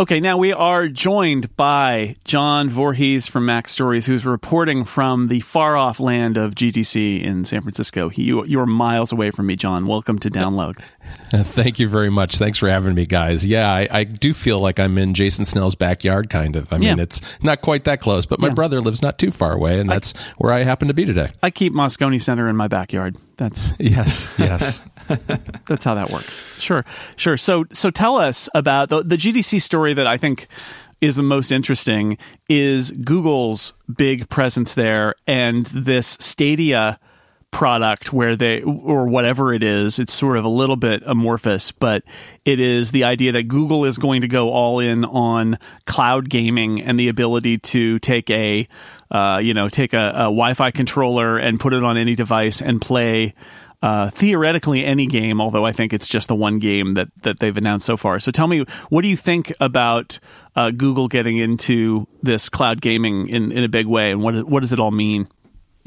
[0.00, 5.76] Okay, now we are joined by John Voorhees from MacStories, who's reporting from the far
[5.76, 8.08] off land of GDC in San Francisco.
[8.08, 9.88] He, you, you're miles away from me, John.
[9.88, 10.80] Welcome to Download.
[11.30, 12.36] Thank you very much.
[12.38, 13.44] Thanks for having me, guys.
[13.44, 16.72] Yeah, I, I, do feel like I'm in Jason Snell's backyard, kind of.
[16.72, 18.54] I mean, it's not quite that close, but my yeah.
[18.54, 21.30] brother lives not too far away, and that's I, where I happen to be today.
[21.42, 23.16] I keep Moscone Center in my backyard.
[23.36, 24.80] That's yes, yes.
[25.66, 26.60] that's how that works.
[26.60, 26.84] Sure,
[27.16, 27.36] sure.
[27.36, 30.48] So, so tell us about the, the GDC story that I think
[31.00, 32.18] is the most interesting
[32.48, 36.98] is Google's big presence there and this Stadia
[37.50, 42.02] product where they or whatever it is it's sort of a little bit amorphous but
[42.44, 46.82] it is the idea that Google is going to go all in on cloud gaming
[46.82, 48.68] and the ability to take a
[49.10, 52.82] uh, you know take a, a Wi-Fi controller and put it on any device and
[52.82, 53.34] play
[53.80, 57.56] uh, theoretically any game, although I think it's just the one game that, that they've
[57.56, 58.18] announced so far.
[58.18, 60.18] So tell me, what do you think about
[60.56, 64.60] uh, Google getting into this cloud gaming in, in a big way, and what what
[64.60, 65.28] does it all mean?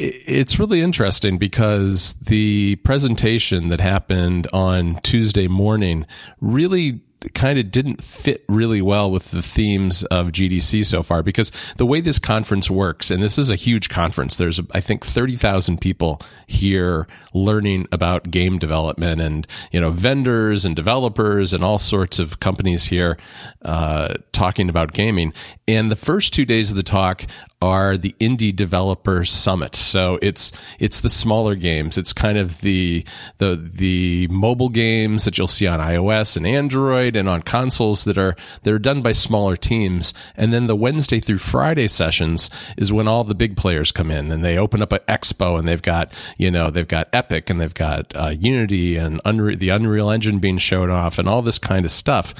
[0.01, 6.05] It's really interesting because the presentation that happened on Tuesday morning
[6.39, 7.01] really
[7.35, 11.85] kind of didn't fit really well with the themes of GDC so far because the
[11.85, 16.19] way this conference works, and this is a huge conference, there's, I think, 30,000 people
[16.47, 22.39] here learning about game development and, you know, vendors and developers and all sorts of
[22.39, 23.17] companies here
[23.63, 25.33] uh, talking about gaming.
[25.67, 27.25] And the first two days of the talk
[27.61, 29.75] are the indie developer summit.
[29.75, 31.97] So it's it's the smaller games.
[31.97, 33.05] It's kind of the
[33.37, 38.17] the the mobile games that you'll see on iOS and Android and on consoles that
[38.17, 40.13] are that are done by smaller teams.
[40.35, 44.31] And then the Wednesday through Friday sessions is when all the big players come in
[44.31, 47.61] and they open up an expo and they've got you know they've got Epic and
[47.61, 51.59] they've got uh, Unity and Unre- the Unreal Engine being shown off and all this
[51.59, 52.33] kind of stuff.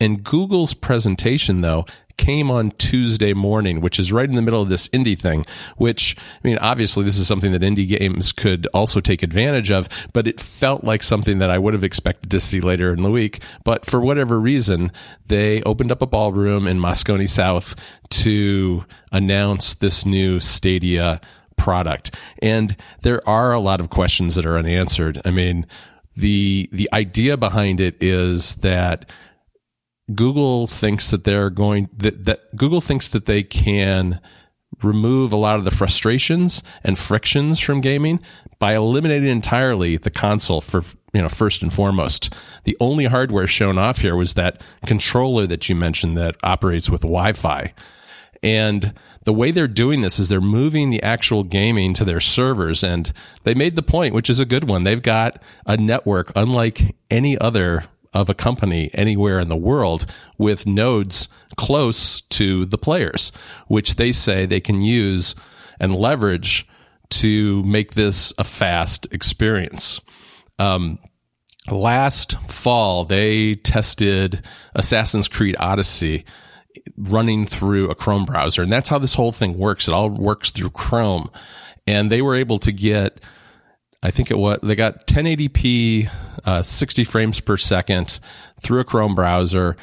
[0.00, 4.68] And Google's presentation though came on Tuesday morning, which is right in the middle of
[4.68, 9.00] this indie thing, which, I mean, obviously this is something that indie games could also
[9.00, 12.60] take advantage of, but it felt like something that I would have expected to see
[12.60, 13.42] later in the week.
[13.64, 14.92] But for whatever reason,
[15.26, 17.74] they opened up a ballroom in Moscone South
[18.10, 21.20] to announce this new Stadia
[21.56, 22.14] product.
[22.40, 25.20] And there are a lot of questions that are unanswered.
[25.24, 25.66] I mean,
[26.16, 29.10] the the idea behind it is that
[30.14, 34.20] Google thinks that they're going that, that Google thinks that they can
[34.82, 38.20] remove a lot of the frustrations and frictions from gaming
[38.58, 42.32] by eliminating entirely the console for you know first and foremost.
[42.64, 47.02] The only hardware shown off here was that controller that you mentioned that operates with
[47.02, 47.72] Wi-Fi.
[48.42, 52.84] And the way they're doing this is they're moving the actual gaming to their servers.
[52.84, 54.84] And they made the point, which is a good one.
[54.84, 57.84] They've got a network unlike any other
[58.16, 60.06] of a company anywhere in the world
[60.38, 63.30] with nodes close to the players,
[63.68, 65.34] which they say they can use
[65.78, 66.66] and leverage
[67.10, 70.00] to make this a fast experience.
[70.58, 70.98] Um,
[71.70, 74.42] last fall, they tested
[74.74, 76.24] Assassin's Creed Odyssey
[76.96, 79.88] running through a Chrome browser, and that's how this whole thing works.
[79.88, 81.30] It all works through Chrome,
[81.86, 83.20] and they were able to get
[84.06, 86.08] I think it was they got 1080p,
[86.44, 88.20] uh, 60 frames per second
[88.60, 89.76] through a Chrome browser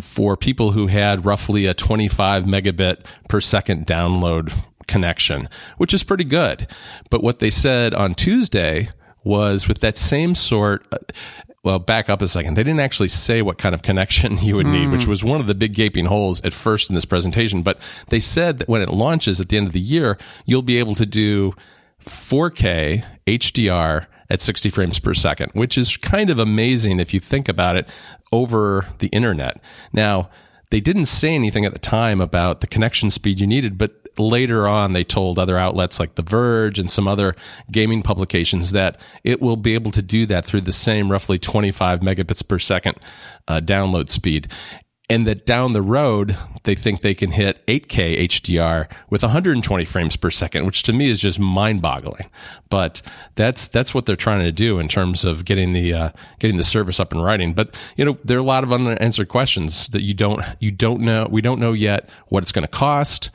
[0.00, 4.52] for people who had roughly a 25 megabit per second download
[4.88, 6.66] connection, which is pretty good.
[7.08, 8.90] But what they said on Tuesday
[9.22, 10.98] was with that same sort, uh,
[11.62, 12.54] well, back up a second.
[12.54, 15.46] They didn't actually say what kind of connection you would need, which was one of
[15.46, 17.62] the big gaping holes at first in this presentation.
[17.62, 20.80] But they said that when it launches at the end of the year, you'll be
[20.80, 21.54] able to do
[22.04, 27.48] 4K HDR at 60 frames per second, which is kind of amazing if you think
[27.48, 27.88] about it
[28.32, 29.60] over the internet.
[29.92, 30.28] Now,
[30.70, 34.66] they didn't say anything at the time about the connection speed you needed, but later
[34.66, 37.34] on they told other outlets like The Verge and some other
[37.70, 42.00] gaming publications that it will be able to do that through the same roughly 25
[42.00, 42.96] megabits per second
[43.46, 44.48] uh, download speed
[45.10, 50.16] and that down the road they think they can hit 8K HDR with 120 frames
[50.16, 52.28] per second, which to me is just mind-boggling.
[52.68, 53.00] But
[53.34, 56.64] that's that's what they're trying to do in terms of getting the uh, getting the
[56.64, 57.54] service up and running.
[57.54, 61.00] But you know there are a lot of unanswered questions that you don't you don't
[61.00, 63.30] know we don't know yet what it's going to cost.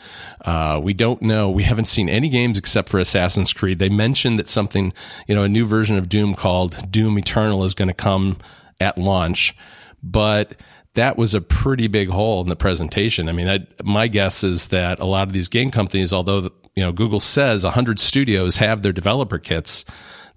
[0.46, 1.50] Uh, we don't know.
[1.50, 3.80] We haven't seen any games except for Assassin's Creed.
[3.80, 4.94] They mentioned that something
[5.26, 8.38] you know a new version of Doom called Doom Eternal is going to come
[8.80, 9.56] at launch,
[10.04, 10.56] but
[10.96, 13.28] that was a pretty big hole in the presentation.
[13.28, 16.84] I mean, I, my guess is that a lot of these game companies, although you
[16.84, 19.86] know Google says 100 studios have their developer kits,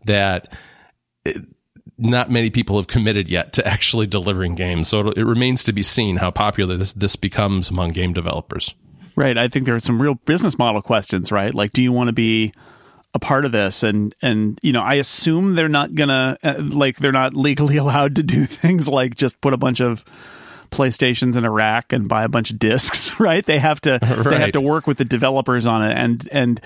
[0.04, 0.54] that
[1.24, 1.36] it,
[1.98, 4.88] not many people have committed yet to actually delivering games.
[4.88, 8.74] So it remains to be seen how popular this this becomes among game developers.
[9.14, 9.38] Right.
[9.38, 11.32] I think there are some real business model questions.
[11.32, 11.54] Right.
[11.54, 12.52] Like, do you want to be
[13.14, 16.98] a part of this and and you know i assume they're not gonna uh, like
[16.98, 20.04] they're not legally allowed to do things like just put a bunch of
[20.70, 23.44] PlayStations in a rack and buy a bunch of discs, right?
[23.44, 24.24] They have to right.
[24.24, 26.60] they have to work with the developers on it, and and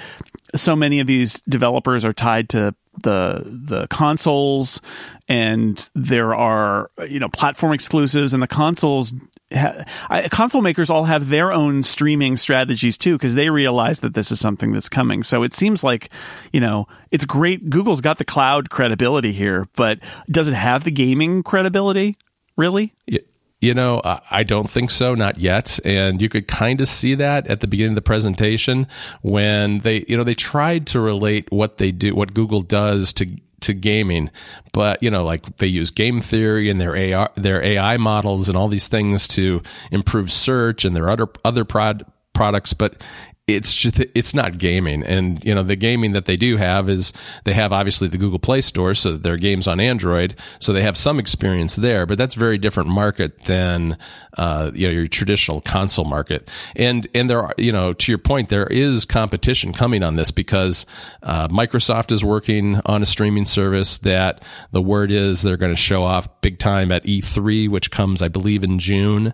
[0.55, 4.81] so many of these developers are tied to the the consoles,
[5.29, 9.13] and there are you know platform exclusives, and the consoles.
[9.53, 14.15] Ha- I, console makers all have their own streaming strategies too because they realize that
[14.15, 15.25] this is something that's coming.
[15.25, 16.09] So it seems like,
[16.53, 17.69] you know, it's great.
[17.69, 19.99] Google's got the cloud credibility here, but
[20.31, 22.17] does it have the gaming credibility?
[22.57, 22.95] Really?
[23.07, 23.21] Yeah.
[23.61, 25.79] You know, I don't think so, not yet.
[25.85, 28.87] And you could kind of see that at the beginning of the presentation
[29.21, 33.27] when they, you know, they tried to relate what they do, what Google does to
[33.61, 34.31] to gaming,
[34.73, 38.57] but you know, like they use game theory and their AI, their AI models and
[38.57, 42.73] all these things to improve search and their other other prod products.
[42.73, 43.03] But
[43.47, 45.03] it's just it's not gaming.
[45.03, 47.13] And you know the gaming that they do have is
[47.45, 50.97] they have obviously the google play store so their games on android so they have
[50.97, 53.97] some experience there but that's a very different market than
[54.37, 56.49] uh, you know your traditional console market.
[56.77, 60.31] And and there are you know to your point there is competition coming on this
[60.31, 60.87] because
[61.23, 65.81] uh, microsoft is working on a streaming service that the word is they're going to
[65.81, 69.33] show off big time at e3 which comes i believe in june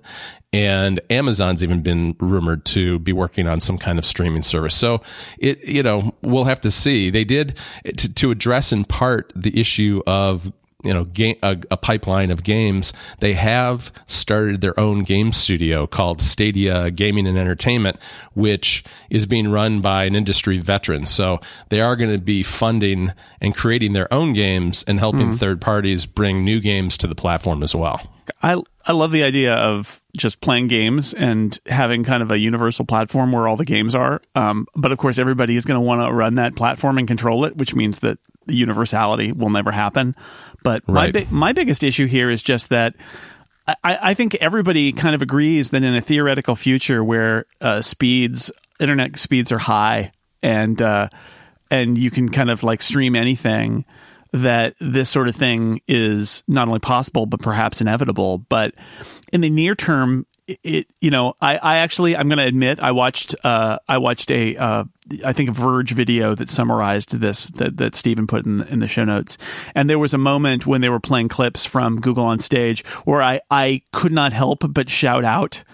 [0.57, 4.75] and Amazon's even been rumored to be working on some kind of streaming service.
[4.75, 5.03] So
[5.38, 7.11] it, you know, we'll have to see.
[7.11, 10.51] They did to, to address in part the issue of
[10.83, 15.87] you know game, a, a, pipeline of games they have started their own game studio
[15.87, 17.99] called stadia gaming and entertainment
[18.35, 21.40] which is being run by an industry veteran so
[21.71, 25.33] they are going to be funding and creating their own games and helping mm-hmm.
[25.33, 28.12] third parties bring new games to the platform as well
[28.43, 32.85] I I love the idea of just playing games and having kind of a universal
[32.85, 34.21] platform where all the games are.
[34.35, 37.45] Um, but of course, everybody is going to want to run that platform and control
[37.45, 40.15] it, which means that the universality will never happen.
[40.62, 41.15] But right.
[41.15, 42.95] my my biggest issue here is just that.
[43.69, 48.53] I, I think everybody kind of agrees that in a theoretical future where uh, speeds,
[48.79, 51.09] internet speeds are high, and uh,
[51.71, 53.85] and you can kind of like stream anything,
[54.33, 58.39] that this sort of thing is not only possible but perhaps inevitable.
[58.39, 58.75] But
[59.33, 62.93] in the near term, it, you know I, I actually I'm going to admit I
[62.93, 64.85] watched uh, I watched a uh,
[65.25, 68.89] I think a Verge video that summarized this that that Stephen put in in the
[68.89, 69.39] show notes
[69.75, 73.23] and there was a moment when they were playing clips from Google on stage where
[73.23, 75.65] I I could not help but shout out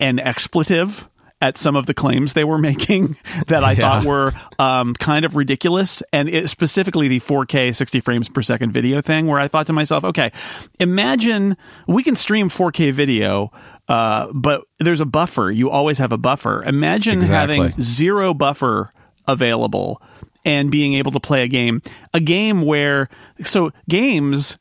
[0.00, 1.08] an expletive
[1.42, 3.16] at some of the claims they were making
[3.48, 3.80] that I yeah.
[3.80, 8.72] thought were um, kind of ridiculous, and it, specifically the 4K 60 frames per second
[8.72, 10.30] video thing, where I thought to myself, okay,
[10.78, 13.52] imagine we can stream 4K video.
[13.88, 15.50] Uh, but there's a buffer.
[15.50, 16.62] You always have a buffer.
[16.64, 17.58] Imagine exactly.
[17.58, 18.90] having zero buffer
[19.26, 20.00] available
[20.44, 21.82] and being able to play a game.
[22.14, 23.08] A game where,
[23.44, 24.56] so games,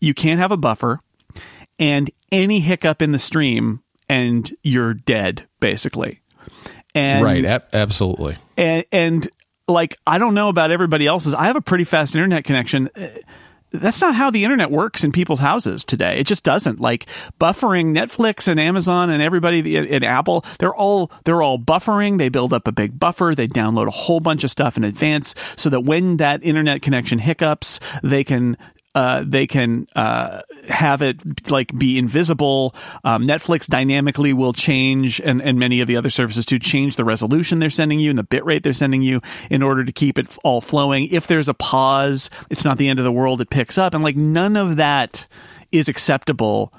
[0.00, 1.00] you can't have a buffer,
[1.78, 6.20] and any hiccup in the stream and you're dead basically.
[6.94, 8.36] And right, ab- absolutely.
[8.56, 9.28] And and
[9.66, 11.34] like I don't know about everybody else's.
[11.34, 12.90] I have a pretty fast internet connection.
[12.94, 13.08] Uh,
[13.70, 16.18] that's not how the internet works in people's houses today.
[16.18, 16.78] It just doesn't.
[16.78, 17.06] Like
[17.40, 22.18] buffering Netflix and Amazon and everybody in Apple, they're all they're all buffering.
[22.18, 23.32] They build up a big buffer.
[23.34, 27.18] They download a whole bunch of stuff in advance so that when that internet connection
[27.18, 28.58] hiccups, they can
[28.94, 32.74] uh, they can uh, have it like be invisible.
[33.04, 37.04] Um, Netflix dynamically will change, and, and many of the other services to change the
[37.04, 39.20] resolution they're sending you and the bit rate they're sending you
[39.50, 41.08] in order to keep it all flowing.
[41.10, 43.40] If there's a pause, it's not the end of the world.
[43.40, 45.26] It picks up, and like none of that
[45.70, 46.72] is acceptable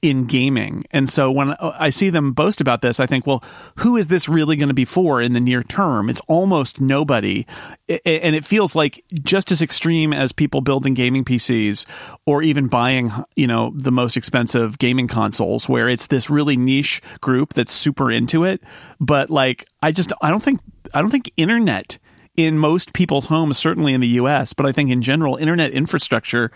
[0.00, 0.84] in gaming.
[0.90, 3.42] And so when I see them boast about this, I think, well,
[3.76, 6.08] who is this really going to be for in the near term?
[6.08, 7.46] It's almost nobody.
[7.88, 11.86] And it feels like just as extreme as people building gaming PCs
[12.26, 17.00] or even buying, you know, the most expensive gaming consoles where it's this really niche
[17.20, 18.62] group that's super into it.
[19.00, 20.60] But like, I just, I don't think,
[20.94, 21.98] I don't think internet
[22.36, 26.52] in most people's homes, certainly in the US, but I think in general, internet infrastructure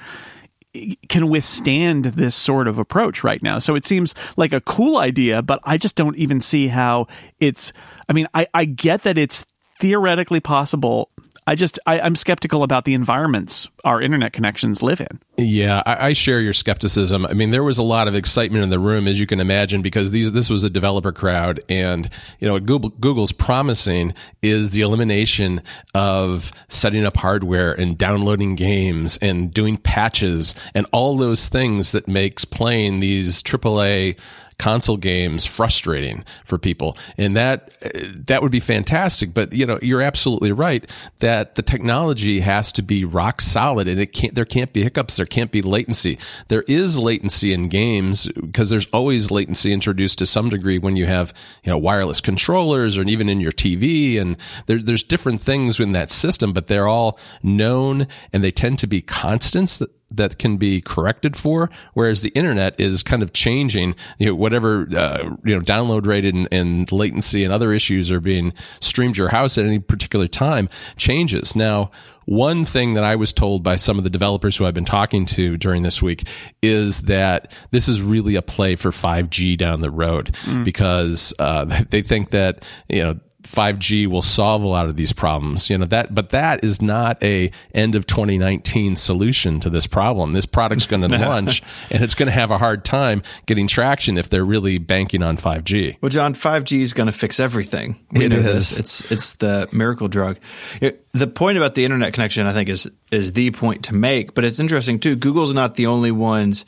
[1.08, 3.58] can withstand this sort of approach right now.
[3.58, 7.08] So it seems like a cool idea, but I just don't even see how
[7.40, 7.72] it's.
[8.08, 9.46] I mean, I, I get that it's
[9.80, 11.10] theoretically possible
[11.46, 15.18] I just I, am skeptical about the environments our internet connections live in.
[15.36, 17.26] Yeah, I, I, share your skepticism.
[17.26, 19.82] I mean, there was a lot of excitement in the room, as you can imagine,
[19.82, 24.82] because these this was a developer crowd, and you know, Google, Google's promising is the
[24.82, 25.62] elimination
[25.94, 32.06] of setting up hardware and downloading games and doing patches and all those things that
[32.06, 34.16] makes playing these AAA
[34.62, 36.96] console games frustrating for people.
[37.18, 39.34] And that uh, that would be fantastic.
[39.34, 40.88] But you know you're absolutely right
[41.18, 45.16] that the technology has to be rock solid and it can't there can't be hiccups.
[45.16, 46.16] There can't be latency.
[46.46, 51.06] There is latency in games because there's always latency introduced to some degree when you
[51.06, 51.34] have
[51.64, 54.36] you know wireless controllers or even in your TV and
[54.66, 58.86] there, there's different things in that system but they're all known and they tend to
[58.86, 63.94] be constants that that can be corrected for, whereas the internet is kind of changing.
[64.18, 68.20] You know, whatever uh, you know, download rate and, and, latency and other issues are
[68.20, 71.56] being streamed to your house at any particular time changes.
[71.56, 71.90] Now,
[72.24, 75.26] one thing that I was told by some of the developers who I've been talking
[75.26, 76.26] to during this week
[76.62, 80.64] is that this is really a play for 5G down the road mm.
[80.64, 85.68] because uh, they think that you know 5G will solve a lot of these problems.
[85.68, 90.32] You know that, but that is not a end of 2019 solution to this problem.
[90.32, 94.16] This product's going to launch, and it's going to have a hard time getting traction
[94.16, 95.98] if they're really banking on 5G.
[96.00, 98.04] Well, John, 5G is going to fix everything.
[98.12, 98.78] We it is.
[98.78, 100.38] It's it's the miracle drug.
[100.80, 104.34] It, the point about the internet connection, I think, is is the point to make.
[104.34, 105.16] But it's interesting too.
[105.16, 106.64] Google's not the only ones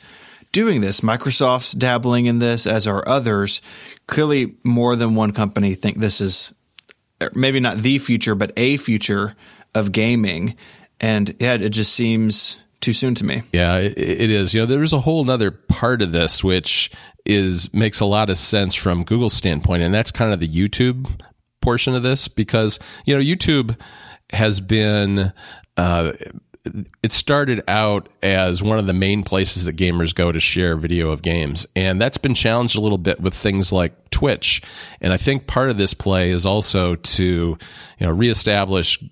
[0.55, 1.01] doing this.
[1.01, 3.59] Microsoft's dabbling in this, as are others.
[4.07, 6.53] Clearly, more than one company think this is
[7.33, 9.35] maybe not the future, but a future
[9.73, 10.55] of gaming.
[10.99, 13.43] And yeah, it just seems too soon to me.
[13.51, 14.53] Yeah, it, it is.
[14.53, 16.91] You know, there's a whole other part of this which
[17.25, 21.09] is makes a lot of sense from Google's standpoint, and that's kind of the YouTube
[21.61, 23.75] portion of this because you know YouTube
[24.31, 25.33] has been
[25.77, 26.11] uh,
[27.03, 31.11] it started out as one of the main places that gamers go to share video
[31.11, 31.67] of games.
[31.75, 34.61] And that's been challenged a little bit with things like Twitch.
[35.01, 37.57] And I think part of this play is also to, you
[37.99, 39.03] know, reestablish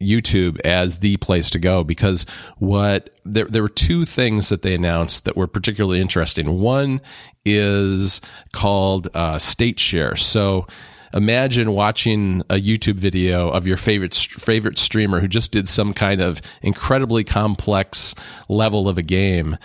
[0.00, 2.24] YouTube as the place to go because
[2.58, 6.60] what there there were two things that they announced that were particularly interesting.
[6.60, 7.00] One
[7.44, 8.20] is
[8.52, 10.14] called uh, State Share.
[10.14, 10.66] So
[11.12, 16.20] imagine watching a YouTube video of your favorite favorite streamer who just did some kind
[16.20, 18.14] of incredibly complex
[18.48, 19.56] level of a game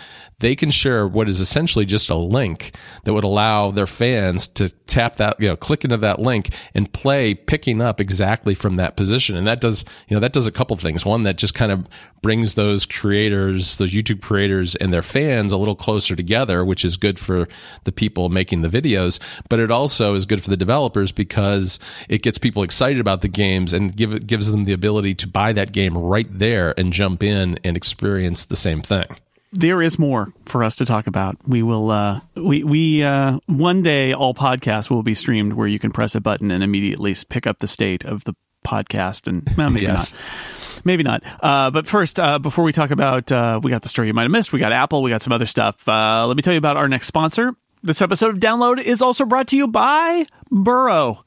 [0.44, 4.68] they can share what is essentially just a link that would allow their fans to
[4.68, 8.94] tap that, you know, click into that link and play picking up exactly from that
[8.94, 9.36] position.
[9.36, 11.02] And that does, you know, that does a couple things.
[11.02, 11.88] One, that just kind of
[12.20, 16.98] brings those creators, those YouTube creators and their fans a little closer together, which is
[16.98, 17.48] good for
[17.84, 19.18] the people making the videos.
[19.48, 21.78] But it also is good for the developers because
[22.10, 25.26] it gets people excited about the games and give it, gives them the ability to
[25.26, 29.06] buy that game right there and jump in and experience the same thing
[29.54, 31.36] there is more for us to talk about.
[31.46, 35.78] We will, uh, we, we, uh, one day all podcasts will be streamed where you
[35.78, 38.34] can press a button and immediately pick up the state of the
[38.66, 39.28] podcast.
[39.28, 40.12] And well, maybe yes.
[40.12, 40.84] not.
[40.84, 41.22] Maybe not.
[41.40, 44.22] Uh, but first, uh, before we talk about, uh, we got the story you might
[44.22, 44.52] have missed.
[44.52, 45.02] We got Apple.
[45.02, 45.88] We got some other stuff.
[45.88, 47.54] Uh, let me tell you about our next sponsor.
[47.82, 51.24] This episode of Download is also brought to you by Burrow.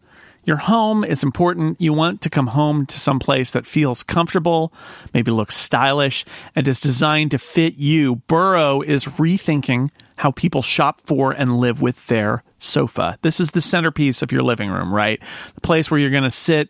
[0.48, 1.82] Your home is important.
[1.82, 4.72] You want to come home to some place that feels comfortable,
[5.14, 6.24] maybe looks stylish,
[6.56, 8.16] and is designed to fit you.
[8.28, 13.20] Burrow is rethinking how people shop for and live with their sofa.
[13.24, 15.22] This is the centerpiece of your living room, right?
[15.56, 16.70] The place where you're going to sit,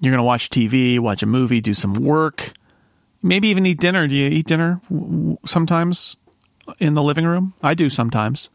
[0.00, 2.54] you're going to watch TV, watch a movie, do some work,
[3.22, 4.08] maybe even eat dinner.
[4.08, 4.80] Do you eat dinner
[5.44, 6.16] sometimes
[6.80, 7.52] in the living room?
[7.62, 8.48] I do sometimes.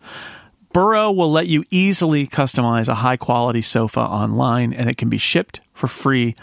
[0.77, 5.17] Burrow will let you easily customize a high quality sofa online and it can be
[5.17, 6.35] shipped for free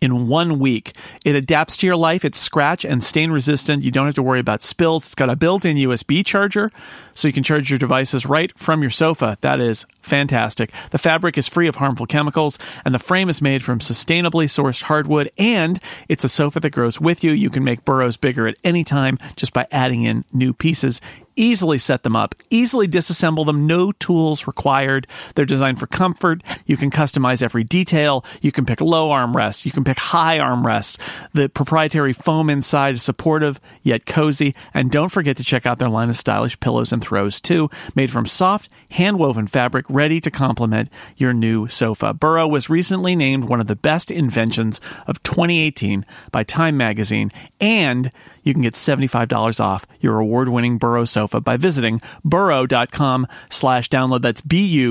[0.00, 0.96] in one week.
[1.22, 2.24] It adapts to your life.
[2.24, 3.82] It's scratch and stain resistant.
[3.82, 5.04] You don't have to worry about spills.
[5.04, 6.70] It's got a built in USB charger,
[7.14, 9.36] so you can charge your devices right from your sofa.
[9.42, 10.72] That is fantastic.
[10.90, 14.82] The fabric is free of harmful chemicals, and the frame is made from sustainably sourced
[14.82, 15.78] hardwood, and
[16.08, 17.32] it's a sofa that grows with you.
[17.32, 21.00] You can make burrows bigger at any time just by adding in new pieces
[21.36, 25.06] easily set them up, easily disassemble them, no tools required.
[25.34, 26.42] They're designed for comfort.
[26.66, 28.24] You can customize every detail.
[28.40, 29.64] You can pick low armrests.
[29.64, 30.98] You can pick high armrests.
[31.32, 34.54] The proprietary foam inside is supportive yet cozy.
[34.72, 38.10] And don't forget to check out their line of stylish pillows and throws too, made
[38.10, 42.14] from soft, hand-woven fabric ready to complement your new sofa.
[42.14, 47.30] Burrow was recently named one of the best inventions of 2018 by Time Magazine
[47.60, 48.10] and
[48.44, 54.22] you can get $75 off your award-winning Burrow sofa by visiting burrow.com slash download.
[54.22, 54.90] That's B-U-R-R-O-W,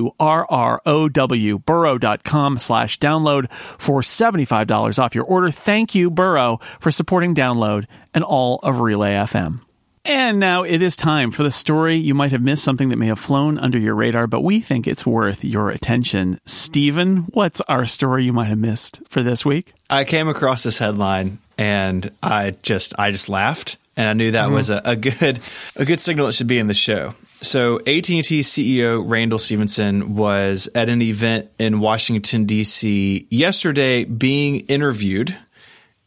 [1.59, 5.51] burrow.com slash download for $75 off your order.
[5.51, 9.61] Thank you, Burrow, for supporting Download and all of Relay FM.
[10.05, 11.95] And now it is time for the story.
[11.95, 14.85] You might have missed something that may have flown under your radar, but we think
[14.85, 16.39] it's worth your attention.
[16.45, 19.73] Stephen, what's our story you might have missed for this week?
[19.89, 24.45] I came across this headline and I just I just laughed and I knew that
[24.45, 24.53] mm-hmm.
[24.53, 25.39] was a, a good
[25.75, 27.13] a good signal it should be in the show.
[27.41, 33.27] So AT&T CEO Randall Stephenson was at an event in Washington D.C.
[33.29, 35.37] yesterday being interviewed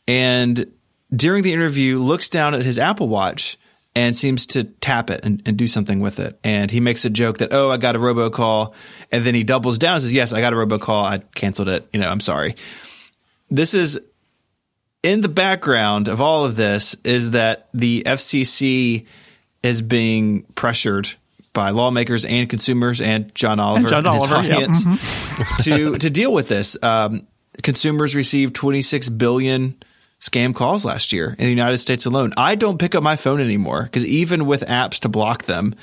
[0.08, 0.72] and
[1.14, 3.58] during the interview looks down at his Apple Watch
[3.94, 6.38] and seems to tap it and, and, do something with it.
[6.44, 8.74] And he makes a joke that, oh, I got a robocall.
[9.10, 11.02] And then he doubles down and says, yes, I got a robocall.
[11.04, 11.88] I canceled it.
[11.94, 12.56] You know, I'm sorry.
[13.50, 13.98] This is
[15.06, 19.06] in the background of all of this is that the FCC
[19.62, 21.08] is being pressured
[21.52, 24.92] by lawmakers and consumers and John Oliver and, John and Oliver, his audience yeah.
[24.92, 25.62] mm-hmm.
[25.62, 26.76] to to deal with this.
[26.82, 27.24] Um,
[27.62, 29.76] consumers received 26 billion
[30.20, 32.32] scam calls last year in the United States alone.
[32.36, 35.76] I don't pick up my phone anymore because even with apps to block them,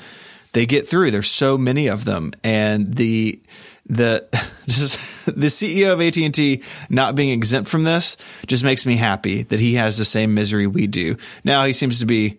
[0.52, 1.12] they get through.
[1.12, 3.40] There's so many of them, and the
[3.86, 4.26] the
[4.66, 8.16] just the CEO of AT and T not being exempt from this
[8.46, 11.16] just makes me happy that he has the same misery we do.
[11.44, 12.38] Now he seems to be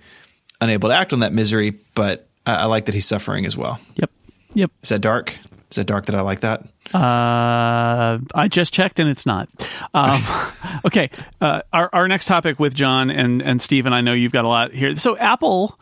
[0.62, 3.80] unable to act on that misery, but I, I like that he's suffering as well.
[3.96, 4.12] Yep.
[4.54, 4.72] Yep.
[4.84, 5.38] Is that dark?
[5.70, 6.62] Is that dark that I like that?
[6.94, 9.50] Uh, I just checked and it's not.
[9.94, 10.22] Um,
[10.86, 11.10] okay.
[11.42, 14.46] Uh, our, our next topic with John and, and Steve, and I know you've got
[14.46, 14.96] a lot here.
[14.96, 15.78] So Apple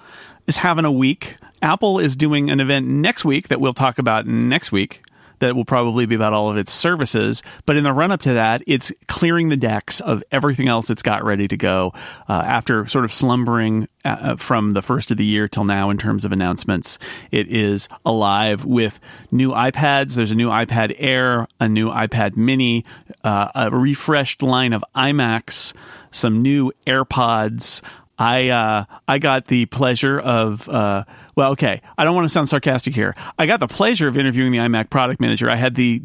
[0.47, 1.36] is having a week.
[1.61, 5.03] Apple is doing an event next week that we'll talk about next week
[5.44, 7.44] that will probably be about all of its services.
[7.66, 11.04] But in the run up to that, it's clearing the decks of everything else it's
[11.04, 11.94] got ready to go
[12.30, 15.89] uh, after sort of slumbering uh, uh, from the first of the year till now
[15.89, 16.98] in terms of announcements.
[17.30, 20.16] It is alive with new iPads.
[20.16, 22.86] There's a new iPad Air, a new iPad Mini,
[23.24, 25.74] uh, a refreshed line of iMacs,
[26.12, 27.82] some new AirPods.
[28.18, 31.03] I uh, I got the pleasure of uh,
[31.36, 31.82] well, okay.
[31.97, 33.16] I don't want to sound sarcastic here.
[33.39, 35.49] I got the pleasure of interviewing the iMac product manager.
[35.49, 36.03] I had the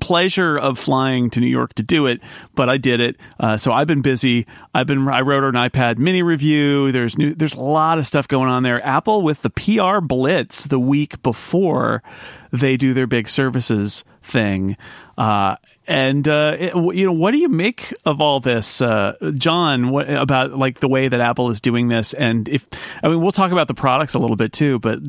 [0.00, 2.20] pleasure of flying to New York to do it,
[2.54, 3.16] but I did it.
[3.40, 4.46] Uh, so I've been busy.
[4.74, 5.08] I've been.
[5.08, 6.92] I wrote an iPad Mini review.
[6.92, 7.34] There's new.
[7.34, 8.84] There's a lot of stuff going on there.
[8.86, 12.02] Apple with the PR blitz the week before
[12.52, 14.76] they do their big services thing.
[15.16, 15.56] Uh,
[15.88, 19.90] and uh, it, you know, what do you make of all this, uh, John?
[19.90, 22.14] What, about like the way that Apple is doing this?
[22.14, 22.68] And if
[23.02, 24.78] I mean, we'll talk about the products a little bit too.
[24.78, 25.00] But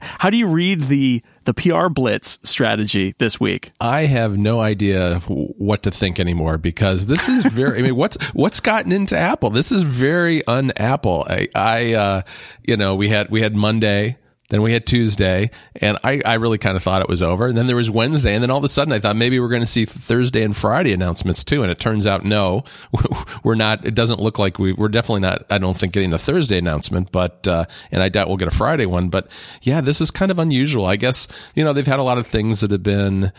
[0.00, 3.72] how do you read the the PR blitz strategy this week?
[3.80, 7.80] I have no idea what to think anymore because this is very.
[7.80, 9.50] I mean, what's what's gotten into Apple?
[9.50, 11.26] This is very un-Apple.
[11.28, 12.22] I, I uh,
[12.62, 14.16] you know, we had we had Monday
[14.50, 17.48] then we had Tuesday, and I, I really kind of thought it was over.
[17.48, 19.48] And then there was Wednesday, and then all of a sudden I thought maybe we're
[19.48, 21.62] going to see Thursday and Friday announcements too.
[21.62, 22.64] And it turns out no,
[23.42, 23.84] we're not.
[23.84, 25.44] It doesn't look like we we're definitely not.
[25.50, 28.56] I don't think getting a Thursday announcement, but uh, and I doubt we'll get a
[28.56, 29.10] Friday one.
[29.10, 29.28] But
[29.62, 30.86] yeah, this is kind of unusual.
[30.86, 33.32] I guess you know they've had a lot of things that have been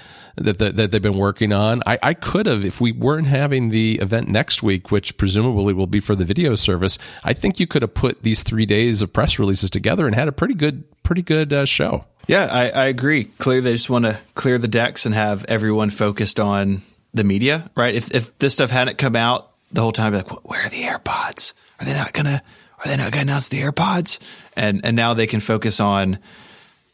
[0.46, 1.82] that that, that they've been working on.
[1.86, 5.88] I, I could have if we weren't having the event next week, which presumably will
[5.88, 6.98] be for the video service.
[7.24, 10.28] I think you could have put these three days of press releases together and had
[10.28, 12.06] a pretty good pretty good uh, show.
[12.28, 13.24] Yeah, I, I agree.
[13.24, 16.84] Clearly, they just want to clear the decks and have everyone focused on
[17.14, 17.96] the media, right?
[17.96, 20.84] If if this stuff hadn't come out the whole time, be like, where are the
[20.84, 21.54] AirPods?
[21.80, 22.44] Are they not gonna?
[22.78, 24.20] Are they not gonna announce the AirPods?
[24.56, 26.20] And and now they can focus on,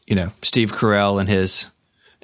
[0.06, 1.70] you know, Steve Carell and his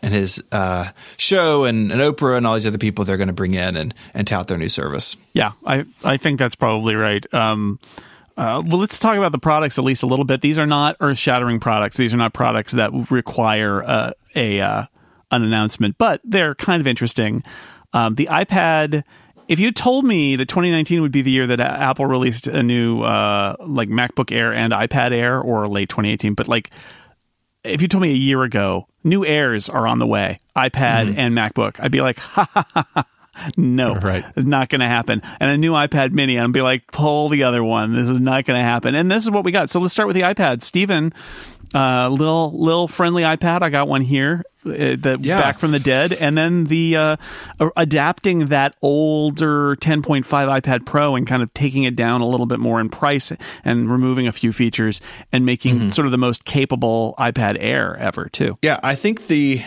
[0.03, 3.33] and his uh, show and, and Oprah and all these other people they're going to
[3.33, 5.17] bring in and and tout their new service.
[5.33, 7.25] Yeah, I I think that's probably right.
[7.33, 7.79] Um,
[8.37, 10.41] uh, well, let's talk about the products at least a little bit.
[10.41, 11.99] These are not earth-shattering products.
[11.99, 14.85] These are not products that require uh, a uh,
[15.31, 17.43] an announcement, but they're kind of interesting.
[17.93, 19.05] Um, the iPad
[19.49, 23.03] if you told me that 2019 would be the year that Apple released a new
[23.03, 26.71] uh, like MacBook Air and iPad Air, or late 2018, but like
[27.65, 31.19] if you told me a year ago, new Airs are on the way, iPad mm-hmm.
[31.19, 32.87] and MacBook, I'd be like, ha ha ha.
[32.95, 33.07] ha.
[33.57, 34.25] No, right.
[34.37, 35.23] not going to happen.
[35.41, 37.95] And a new iPad mini, I'd be like, pull the other one.
[37.95, 38.95] This is not going to happen.
[38.95, 39.71] And this is what we got.
[39.71, 40.63] So let's start with the iPad.
[40.63, 41.15] Stephen,
[41.75, 43.63] uh, little little friendly iPad.
[43.63, 44.45] I got one here.
[44.65, 45.41] Uh, the yeah.
[45.41, 47.17] back from the dead, and then the uh,
[47.77, 52.61] adapting that older 10.5 iPad Pro and kind of taking it down a little bit
[52.61, 53.33] more in price
[53.65, 55.01] and removing a few features
[55.33, 55.89] and making mm-hmm.
[55.89, 58.57] sort of the most capable iPad Air ever too.
[58.63, 59.63] Yeah, I think the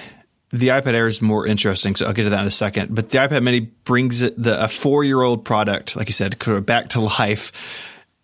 [0.51, 2.95] the iPad Air is more interesting, so I'll get to that in a second.
[2.95, 6.38] But the iPad Mini brings it, the a four year old product, like you said,
[6.66, 7.51] back to life.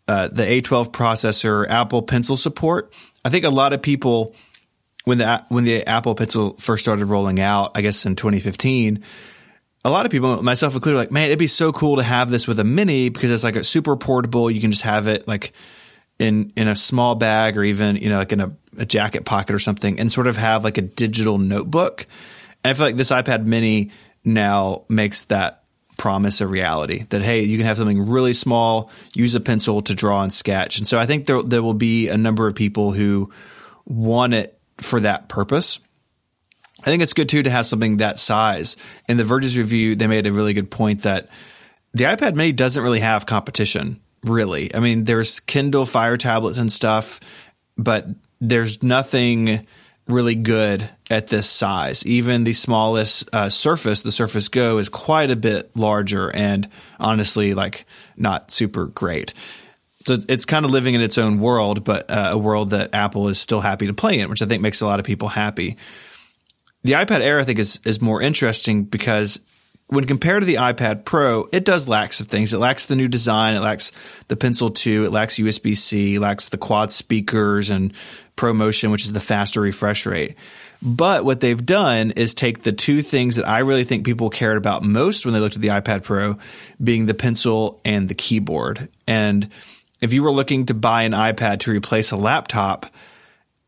[0.08, 2.94] Uh, the A12 processor, Apple Pencil support.
[3.24, 4.36] I think a lot of people
[5.06, 9.04] when the when the Apple Pencil first started rolling out, I guess in 2015,
[9.84, 12.48] a lot of people, myself included, like, man, it'd be so cool to have this
[12.48, 14.52] with a mini because it's like a super portable.
[14.52, 15.54] You can just have it like
[16.20, 19.56] in in a small bag or even you know like in a, a jacket pocket
[19.56, 22.06] or something, and sort of have like a digital notebook.
[22.64, 23.92] And I feel like this iPad Mini
[24.24, 25.61] now makes that
[26.02, 29.94] promise a reality that hey you can have something really small use a pencil to
[29.94, 32.92] draw and sketch and so i think there, there will be a number of people
[32.92, 33.30] who
[33.86, 35.80] want it for that purpose.
[36.82, 38.76] I think it's good too to have something that size.
[39.08, 41.30] In the Verge's review, they made a really good point that
[41.94, 44.74] the iPad Mini doesn't really have competition, really.
[44.74, 47.20] I mean, there's Kindle Fire tablets and stuff,
[47.78, 48.08] but
[48.40, 49.68] there's nothing
[50.12, 52.06] really good at this size.
[52.06, 57.54] Even the smallest uh, Surface, the Surface Go, is quite a bit larger and honestly,
[57.54, 57.86] like,
[58.16, 59.34] not super great.
[60.06, 63.28] So it's kind of living in its own world, but uh, a world that Apple
[63.28, 65.78] is still happy to play in, which I think makes a lot of people happy.
[66.84, 69.40] The iPad Air, I think, is is more interesting because
[69.92, 72.54] when compared to the iPad Pro, it does lack some things.
[72.54, 73.56] It lacks the new design.
[73.56, 73.92] It lacks
[74.30, 75.06] the Pencil 2.
[75.06, 76.18] It lacks USB C.
[76.18, 77.94] lacks the quad speakers and
[78.42, 80.36] ProMotion, which is the faster refresh rate.
[80.82, 84.58] But what they've done is take the two things that I really think people cared
[84.58, 86.38] about most when they looked at the iPad Pro,
[86.84, 88.90] being the pencil and the keyboard.
[89.08, 89.50] And
[90.02, 92.88] if you were looking to buy an iPad to replace a laptop,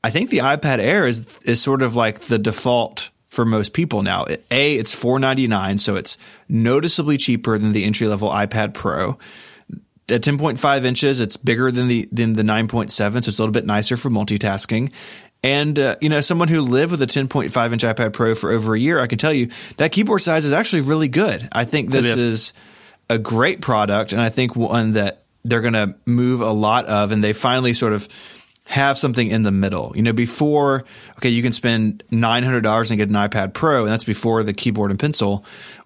[0.04, 4.02] I think the iPad Air is is sort of like the default for most people
[4.02, 4.26] now.
[4.50, 6.18] A, it's four ninety nine, so it's
[6.50, 9.20] noticeably cheaper than the entry level iPad Pro.
[10.10, 13.30] At ten point five inches, it's bigger than the than the nine point seven, so
[13.30, 14.92] it's a little bit nicer for multitasking.
[15.44, 18.76] And uh, you know, someone who lived with a 10.5 inch iPad Pro for over
[18.76, 21.50] a year, I can tell you that keyboard size is actually really good.
[21.52, 22.22] I think this is.
[22.22, 22.54] is
[23.10, 27.12] a great product, and I think one that they're going to move a lot of,
[27.12, 28.08] and they finally sort of
[28.68, 29.92] have something in the middle.
[29.96, 30.86] You know, before,
[31.18, 34.90] okay, you can spend $900 and get an iPad Pro, and that's before the keyboard
[34.92, 35.46] and pencil,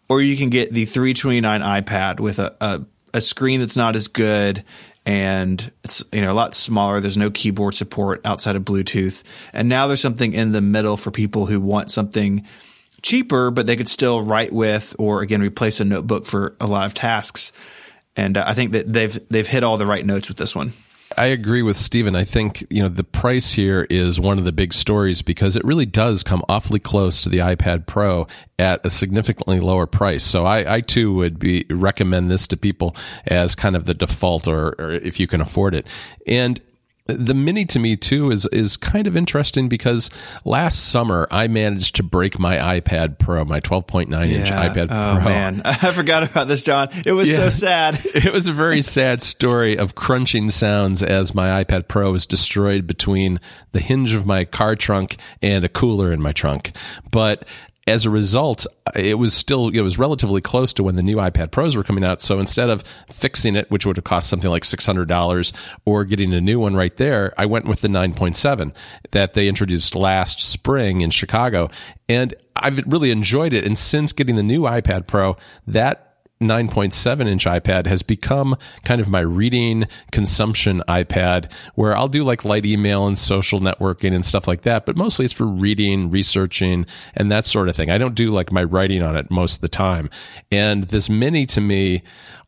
[0.09, 2.86] or you can get the 329 iPad with a, a,
[3.18, 4.63] a screen that's not as good
[5.05, 6.99] and it's you know a lot smaller.
[6.99, 11.11] There's no keyboard support outside of Bluetooth, and now there's something in the middle for
[11.11, 12.45] people who want something
[13.01, 16.86] cheaper, but they could still write with or again replace a notebook for a lot
[16.86, 17.53] of tasks
[18.18, 20.74] and uh, I think that they've they've hit all the right notes with this one.
[21.15, 22.15] I agree with Stephen.
[22.15, 25.63] I think you know the price here is one of the big stories because it
[25.63, 28.27] really does come awfully close to the iPad Pro
[28.59, 30.23] at a significantly lower price.
[30.23, 32.95] So I, I too would be recommend this to people
[33.25, 35.87] as kind of the default, or, or if you can afford it.
[36.25, 36.59] And
[37.07, 40.09] the mini to me too is is kind of interesting because
[40.45, 44.37] last summer I managed to break my iPad Pro, my 12.9 yeah.
[44.37, 45.31] inch iPad oh, Pro.
[45.31, 46.89] man, I forgot about this, John.
[47.05, 47.35] It was yeah.
[47.35, 47.95] so sad.
[48.15, 52.87] it was a very sad story of crunching sounds as my iPad Pro was destroyed
[52.87, 53.39] between
[53.71, 56.71] the hinge of my car trunk and a cooler in my trunk.
[57.11, 57.45] But
[57.88, 61.51] as a result, it was still it was relatively close to when the new iPad
[61.51, 62.21] Pros were coming out.
[62.21, 65.53] So instead of fixing it, which would have cost something like six hundred dollars,
[65.85, 68.73] or getting a new one right there, I went with the nine point seven
[69.11, 71.69] that they introduced last spring in Chicago,
[72.09, 73.65] and I've really enjoyed it.
[73.65, 76.06] And since getting the new iPad Pro, that
[76.39, 82.45] 9.7 inch iPad has become kind of my reading consumption iPad where I'll do like
[82.45, 86.85] light email and social networking and stuff like that, but mostly it's for reading, researching,
[87.15, 87.89] and that sort of thing.
[87.89, 90.09] I don't do like my writing on it most of the time.
[90.51, 92.03] And this mini to me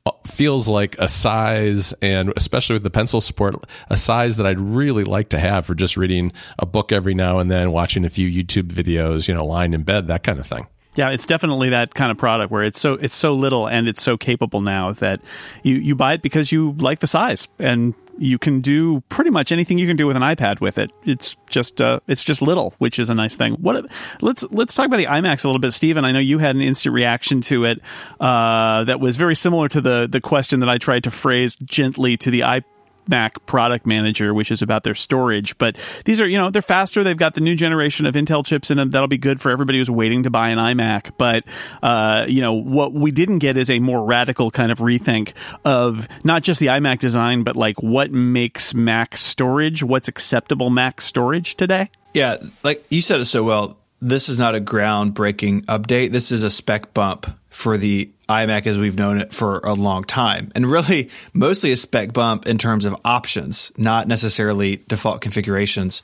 [0.05, 3.55] uh, feels like a size and especially with the pencil support
[3.89, 7.39] a size that I'd really like to have for just reading a book every now
[7.39, 10.47] and then watching a few YouTube videos you know lying in bed that kind of
[10.47, 10.67] thing
[10.99, 14.03] Yeah, it's definitely that kind of product where it's so it's so little and it's
[14.03, 15.21] so capable now that
[15.63, 19.53] you you buy it because you like the size and you can do pretty much
[19.53, 20.91] anything you can do with an iPad with it.
[21.05, 23.53] It's just uh, it's just little, which is a nice thing.
[23.53, 23.89] What
[24.19, 26.03] let's let's talk about the iMacs a little bit, Stephen.
[26.03, 27.81] I know you had an instant reaction to it
[28.19, 32.17] uh, that was very similar to the the question that I tried to phrase gently
[32.17, 32.65] to the iPad
[33.09, 35.57] Mac product manager, which is about their storage.
[35.57, 37.03] But these are, you know, they're faster.
[37.03, 38.91] They've got the new generation of Intel chips in them.
[38.91, 41.11] That'll be good for everybody who's waiting to buy an iMac.
[41.17, 41.43] But,
[41.83, 45.33] uh, you know, what we didn't get is a more radical kind of rethink
[45.65, 51.01] of not just the iMac design, but like what makes Mac storage, what's acceptable Mac
[51.01, 51.89] storage today.
[52.13, 53.77] Yeah, like you said it so well.
[54.01, 56.11] This is not a groundbreaking update.
[56.11, 60.03] This is a spec bump for the iMac as we've known it for a long
[60.03, 60.51] time.
[60.55, 66.01] And really, mostly a spec bump in terms of options, not necessarily default configurations.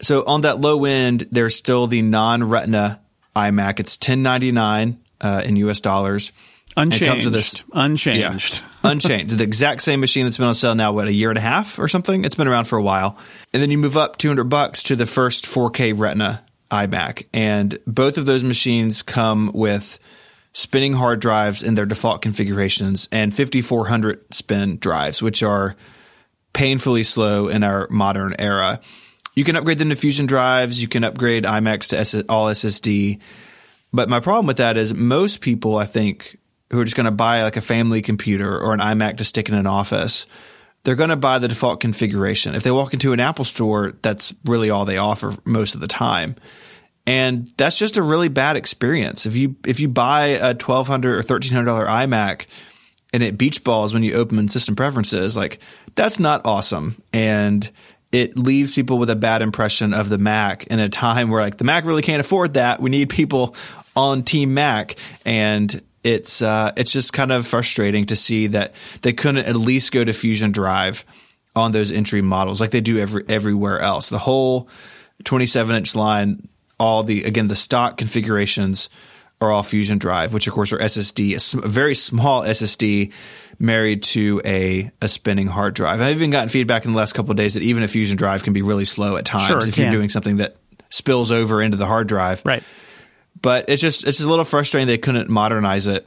[0.00, 3.00] So on that low end, there's still the non Retina
[3.36, 3.80] iMac.
[3.80, 6.32] It's 1099 uh, in US dollars.
[6.76, 7.28] Unchanged.
[7.32, 8.20] This, unchanged.
[8.20, 9.36] Yeah, unchanged.
[9.36, 11.80] the exact same machine that's been on sale now, what, a year and a half
[11.80, 12.24] or something?
[12.24, 13.18] It's been around for a while.
[13.52, 17.26] And then you move up 200 bucks to the first 4K Retina iMac.
[17.34, 19.98] And both of those machines come with
[20.52, 25.76] spinning hard drives in their default configurations and 5400 spin drives, which are
[26.52, 28.80] painfully slow in our modern era.
[29.34, 30.80] You can upgrade them to Fusion drives.
[30.80, 33.20] You can upgrade iMacs to S- all SSD.
[33.92, 36.38] But my problem with that is most people, I think,
[36.70, 39.48] who are just going to buy like a family computer or an iMac to stick
[39.48, 40.26] in an office,
[40.82, 42.54] they're going to buy the default configuration.
[42.54, 45.88] If they walk into an Apple store, that's really all they offer most of the
[45.88, 46.36] time.
[47.10, 49.26] And that's just a really bad experience.
[49.26, 52.46] If you if you buy a twelve hundred or thirteen hundred dollar iMac
[53.12, 55.58] and it beach balls when you open in system preferences, like
[55.96, 57.02] that's not awesome.
[57.12, 57.68] And
[58.12, 61.56] it leaves people with a bad impression of the Mac in a time where like
[61.56, 62.80] the Mac really can't afford that.
[62.80, 63.56] We need people
[63.96, 64.94] on Team Mac,
[65.24, 69.90] and it's uh, it's just kind of frustrating to see that they couldn't at least
[69.90, 71.04] go to Fusion Drive
[71.56, 74.10] on those entry models like they do every everywhere else.
[74.10, 74.68] The whole
[75.24, 76.48] 27 inch line
[76.80, 78.88] all the again the stock configurations
[79.40, 83.12] are all Fusion Drive, which of course are SSD, a very small SSD
[83.58, 86.00] married to a, a spinning hard drive.
[86.00, 88.42] I've even gotten feedback in the last couple of days that even a Fusion Drive
[88.42, 89.84] can be really slow at times sure, if can.
[89.84, 90.56] you're doing something that
[90.90, 92.42] spills over into the hard drive.
[92.44, 92.62] Right.
[93.40, 96.06] But it's just it's a little frustrating they couldn't modernize it.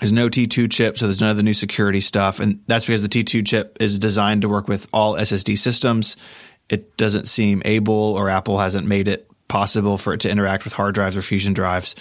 [0.00, 3.00] There's no T2 chip, so there's none of the new security stuff, and that's because
[3.00, 6.18] the T2 chip is designed to work with all SSD systems.
[6.68, 10.72] It doesn't seem able, or Apple hasn't made it possible for it to interact with
[10.72, 11.94] hard drives or fusion drives.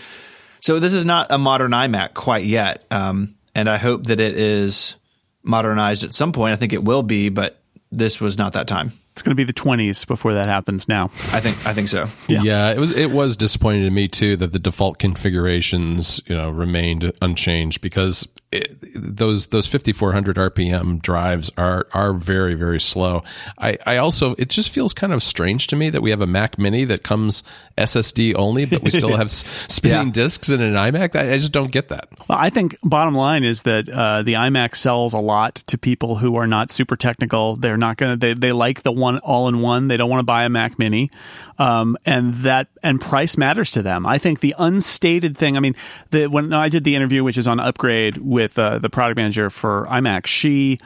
[0.62, 4.38] So this is not a modern iMac quite yet, um, and I hope that it
[4.38, 4.96] is
[5.44, 6.54] modernized at some point.
[6.54, 8.92] I think it will be, but this was not that time.
[9.16, 11.06] It's going to be the 20s before that happens now.
[11.32, 12.08] I think I think so.
[12.28, 12.42] Yeah.
[12.42, 16.50] yeah, it was it was disappointing to me too that the default configurations, you know,
[16.50, 23.24] remained unchanged because it, those those 5400 RPM drives are are very very slow.
[23.58, 26.28] I I also it just feels kind of strange to me that we have a
[26.28, 27.42] Mac Mini that comes
[27.78, 30.14] SSD only, but we still have spinning yeah.
[30.14, 31.16] disks in an iMac.
[31.16, 32.10] I, I, just don't get that.
[32.28, 36.16] Well, I think bottom line is that uh, the iMac sells a lot to people
[36.16, 37.56] who are not super technical.
[37.56, 39.88] They're not going to they they like the one all in one.
[39.88, 41.10] They don't want to buy a Mac Mini,
[41.58, 44.06] um, and that and price matters to them.
[44.06, 45.58] I think the unstated thing.
[45.58, 45.76] I mean,
[46.12, 49.50] the, when I did the interview, which is on Upgrade with uh, the product manager
[49.50, 50.80] for iMac, she.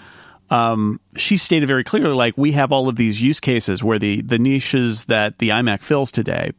[0.50, 4.22] Um, she stated very clearly, like we have all of these use cases where the
[4.22, 6.52] the niches that the iMac fills today,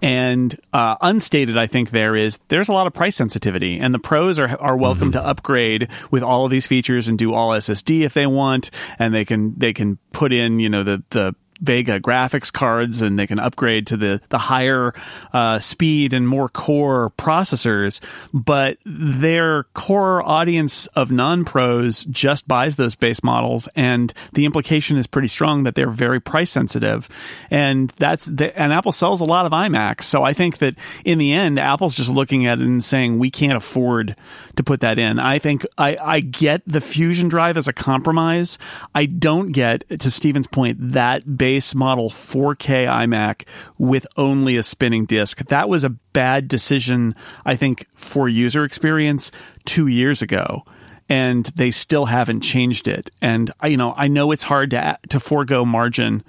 [0.00, 3.98] and uh, unstated, I think there is there's a lot of price sensitivity, and the
[3.98, 5.22] pros are are welcome mm-hmm.
[5.22, 9.14] to upgrade with all of these features and do all SSD if they want, and
[9.14, 13.26] they can they can put in you know the the Vega graphics cards and they
[13.26, 14.94] can upgrade to the, the higher
[15.32, 18.00] uh, speed and more core processors.
[18.32, 23.68] But their core audience of non pros just buys those base models.
[23.74, 27.08] And the implication is pretty strong that they're very price sensitive.
[27.50, 30.04] And that's the, and Apple sells a lot of iMacs.
[30.04, 30.74] So I think that
[31.04, 34.16] in the end, Apple's just looking at it and saying, we can't afford
[34.56, 35.18] to put that in.
[35.18, 38.58] I think I, I get the Fusion drive as a compromise.
[38.94, 43.46] I don't get, to Stephen's point, that base model 4K iMac
[43.78, 45.44] with only a spinning disk.
[45.46, 49.30] That was a bad decision, I think, for user experience
[49.64, 50.64] two years ago.
[51.08, 53.10] And they still haven't changed it.
[53.20, 56.24] And you know, I know it's hard to to forego margin,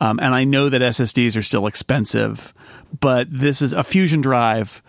[0.00, 2.54] um, and I know that SSDs are still expensive.
[2.98, 4.82] But this is a Fusion drive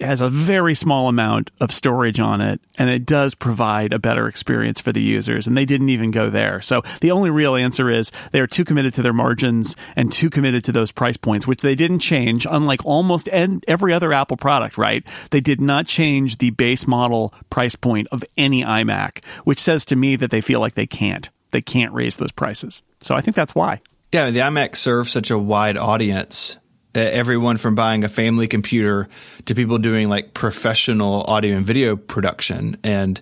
[0.00, 4.28] has a very small amount of storage on it, and it does provide a better
[4.28, 5.46] experience for the users.
[5.46, 6.60] And they didn't even go there.
[6.62, 10.30] So the only real answer is they are too committed to their margins and too
[10.30, 14.76] committed to those price points, which they didn't change, unlike almost every other Apple product,
[14.76, 15.04] right?
[15.30, 19.96] They did not change the base model price point of any iMac, which says to
[19.96, 21.30] me that they feel like they can't.
[21.50, 22.82] They can't raise those prices.
[23.00, 23.80] So I think that's why.
[24.12, 26.58] Yeah, the iMac serves such a wide audience
[27.00, 29.08] everyone from buying a family computer
[29.46, 32.76] to people doing like professional audio and video production.
[32.82, 33.20] And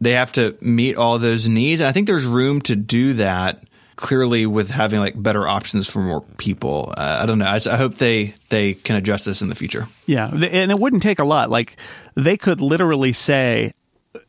[0.00, 1.80] they have to meet all those needs.
[1.80, 3.64] And i think there's room to do that
[3.96, 6.92] clearly with having like better options for more people.
[6.96, 7.46] Uh, i don't know.
[7.46, 9.86] I, I, hope they they can address this in the future.
[10.06, 10.28] Yeah.
[10.28, 11.50] And it wouldn't take a lot.
[11.50, 11.76] Like
[12.14, 13.72] they could literally say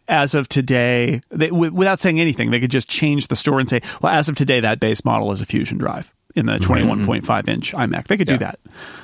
[0.07, 3.81] as of today, they, without saying anything, they could just change the store and say,
[4.01, 7.01] well, as of today, that base model is a Fusion drive in the mm-hmm.
[7.01, 8.07] 21.5 inch iMac.
[8.07, 8.33] They could yeah.
[8.33, 8.59] do that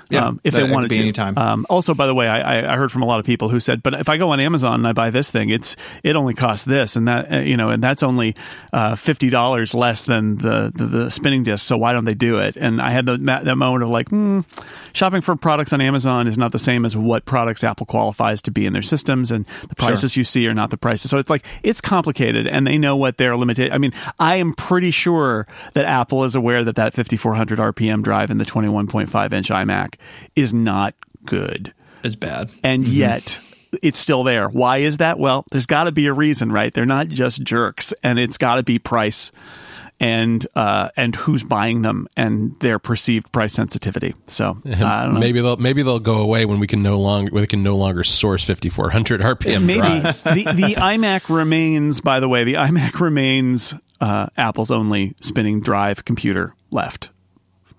[0.10, 0.99] yeah, um, if they wanted to.
[0.99, 1.38] Anytime.
[1.38, 3.84] Um, also, by the way, I, I, heard from a lot of people who said,
[3.84, 6.66] "But if I go on Amazon and I buy this thing, it's it only costs
[6.66, 8.36] this, and that uh, you know, and that's only
[8.74, 11.66] uh, fifty dollars less than the, the, the spinning disc.
[11.66, 14.41] So why don't they do it?" And I had the, that moment of like, hmm,
[14.93, 18.51] shopping for products on Amazon is not the same as what products Apple qualifies to
[18.51, 20.22] be in their systems, and the prices sure.
[20.22, 21.12] you see are not the prices.
[21.12, 23.72] So it's like it's complicated, and they know what their limited.
[23.72, 28.32] I mean, I am pretty sure that Apple is aware that that 5400 RPM drive
[28.32, 29.99] in the 21.5 inch iMac
[30.36, 30.95] is not
[31.26, 31.74] good.
[32.04, 32.50] It's bad.
[32.64, 32.93] And mm-hmm.
[32.93, 33.39] yet
[33.82, 34.50] it's still there.
[34.50, 35.20] Why is that?
[35.20, 36.74] Well, there's got to be a reason, right?
[36.74, 39.32] They're not just jerks, and it's got to be price
[40.00, 44.16] and uh, and who's buying them and their perceived price sensitivity.
[44.28, 47.76] So maybe they'll maybe they'll go away when we can no longer we can no
[47.76, 50.24] longer source 5400 RPM maybe drives.
[50.24, 52.02] the the iMac remains.
[52.02, 57.10] By the way, the iMac remains uh, Apple's only spinning drive computer left.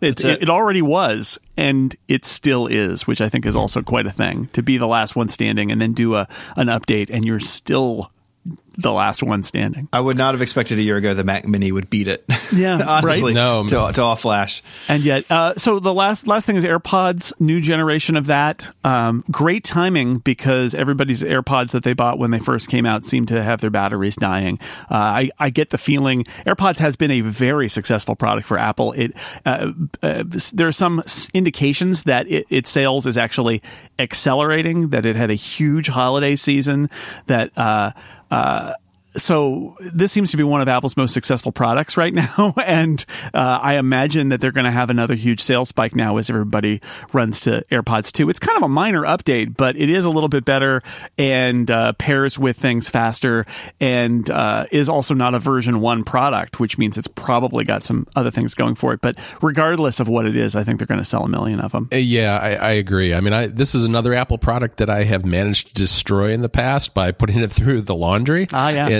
[0.00, 4.06] It, it, it already was, and it still is, which I think is also quite
[4.06, 6.26] a thing to be the last one standing and then do a
[6.56, 8.10] an update, and you're still
[8.80, 9.88] the last one standing.
[9.92, 12.24] I would not have expected a year ago the Mac Mini would beat it.
[12.54, 13.34] Yeah, honestly, right?
[13.34, 14.62] no, to, to all flash.
[14.88, 18.68] And yet, uh, so the last last thing is AirPods, new generation of that.
[18.84, 23.26] Um, great timing because everybody's AirPods that they bought when they first came out seem
[23.26, 24.58] to have their batteries dying.
[24.90, 28.92] Uh, I I get the feeling AirPods has been a very successful product for Apple.
[28.92, 29.12] It
[29.44, 29.72] uh,
[30.02, 31.02] uh there are some
[31.34, 33.62] indications that it, its sales is actually
[33.98, 34.90] accelerating.
[34.90, 36.88] That it had a huge holiday season.
[37.26, 37.56] That
[38.30, 38.74] uh,
[39.16, 43.04] so this seems to be one of Apple's most successful products right now, and
[43.34, 46.80] uh, I imagine that they're going to have another huge sales spike now as everybody
[47.12, 48.30] runs to AirPods 2.
[48.30, 50.82] It's kind of a minor update, but it is a little bit better
[51.18, 53.46] and uh, pairs with things faster,
[53.80, 58.06] and uh, is also not a version one product, which means it's probably got some
[58.14, 59.00] other things going for it.
[59.00, 61.72] But regardless of what it is, I think they're going to sell a million of
[61.72, 61.88] them.
[61.92, 63.12] Uh, yeah, I, I agree.
[63.14, 66.42] I mean, I, this is another Apple product that I have managed to destroy in
[66.42, 68.46] the past by putting it through the laundry.
[68.52, 68.99] Ah, yes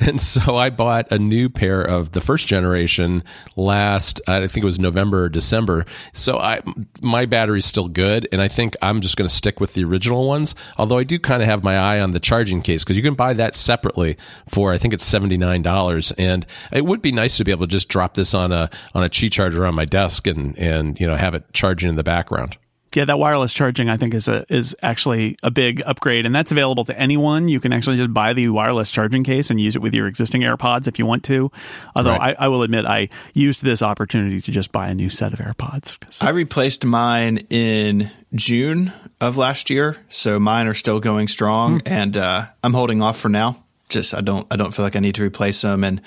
[0.00, 3.22] and so I bought a new pair of the first generation
[3.56, 5.84] last I think it was November or December.
[6.12, 6.60] So I
[7.02, 10.26] my battery's still good, and I think I'm just going to stick with the original
[10.26, 10.54] ones.
[10.78, 13.14] Although I do kind of have my eye on the charging case because you can
[13.14, 14.16] buy that separately
[14.48, 17.66] for I think it's seventy nine dollars, and it would be nice to be able
[17.66, 20.98] to just drop this on a on a Qi charger on my desk and and
[21.00, 22.56] you know have it charging in the background
[22.94, 26.50] yeah, that wireless charging I think is a is actually a big upgrade, and that's
[26.50, 27.46] available to anyone.
[27.46, 30.42] You can actually just buy the wireless charging case and use it with your existing
[30.42, 31.52] AirPods if you want to.
[31.94, 32.36] Although right.
[32.38, 35.38] I, I, will admit I used this opportunity to just buy a new set of
[35.38, 35.98] AirPods.
[36.20, 41.90] I replaced mine in June of last year, so mine are still going strong, mm.
[41.90, 43.62] and uh, I'm holding off for now.
[43.88, 46.00] Just I don't I don't feel like I need to replace them, and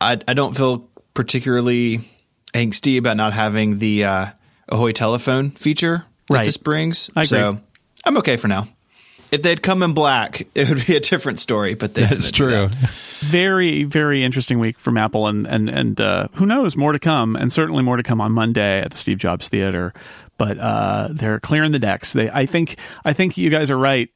[0.00, 2.00] I I don't feel particularly
[2.54, 4.04] angsty about not having the.
[4.04, 4.26] Uh,
[4.68, 6.44] Ahoy telephone feature that right.
[6.44, 7.10] this brings.
[7.14, 7.60] I so
[8.04, 8.68] I'm okay for now.
[9.32, 11.74] If they'd come in black, it would be a different story.
[11.74, 12.68] But that's true.
[12.68, 12.90] That.
[13.20, 17.36] Very, very interesting week from Apple, and and and uh, who knows more to come,
[17.36, 19.92] and certainly more to come on Monday at the Steve Jobs Theater.
[20.38, 22.12] But uh, they're clearing the decks.
[22.12, 24.10] They, I think, I think you guys are right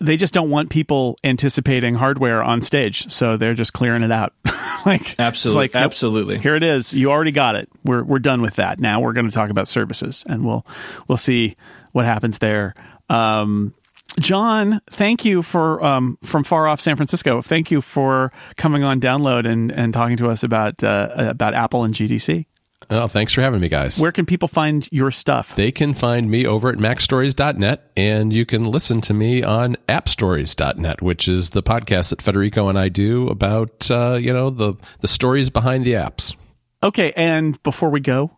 [0.00, 4.32] they just don't want people anticipating hardware on stage, so they're just clearing it out.
[4.86, 6.38] like absolutely, like, absolutely.
[6.38, 6.94] Here it is.
[6.94, 7.68] You already got it.
[7.84, 8.78] We're we're done with that.
[8.78, 10.64] Now we're going to talk about services, and we'll
[11.08, 11.56] we'll see
[11.92, 12.74] what happens there.
[13.08, 13.74] Um,
[14.20, 17.42] John, thank you for um, from far off San Francisco.
[17.42, 21.84] Thank you for coming on Download and, and talking to us about uh, about Apple
[21.84, 22.46] and GDC.
[22.90, 24.00] Oh, thanks for having me, guys.
[24.00, 25.54] Where can people find your stuff?
[25.56, 31.02] They can find me over at macstories.net, and you can listen to me on appstories.net,
[31.02, 35.08] which is the podcast that Federico and I do about, uh, you know, the, the
[35.08, 36.34] stories behind the apps.
[36.82, 38.30] Okay, and before we go,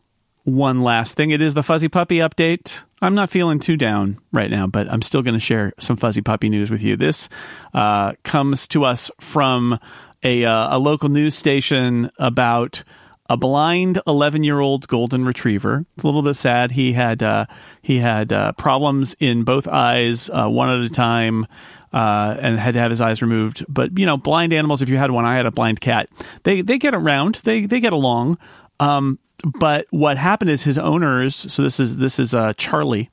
[0.44, 1.30] one last thing.
[1.30, 2.82] It is the Fuzzy Puppy update.
[3.02, 6.22] I'm not feeling too down right now, but I'm still going to share some fuzzy
[6.22, 6.96] puppy news with you.
[6.96, 7.28] This
[7.72, 9.78] uh, comes to us from
[10.22, 12.84] a, uh, a local news station about
[13.30, 15.86] a blind 11 year old golden retriever.
[15.94, 16.72] It's a little bit sad.
[16.72, 17.46] He had uh,
[17.80, 21.46] he had uh, problems in both eyes, uh, one at a time.
[21.92, 23.64] Uh, and had to have his eyes removed.
[23.68, 24.80] But you know, blind animals.
[24.80, 26.08] If you had one, I had a blind cat.
[26.44, 27.40] They they get around.
[27.42, 28.38] They they get along.
[28.78, 31.34] Um, but what happened is his owners.
[31.52, 33.10] So this is this is uh, Charlie.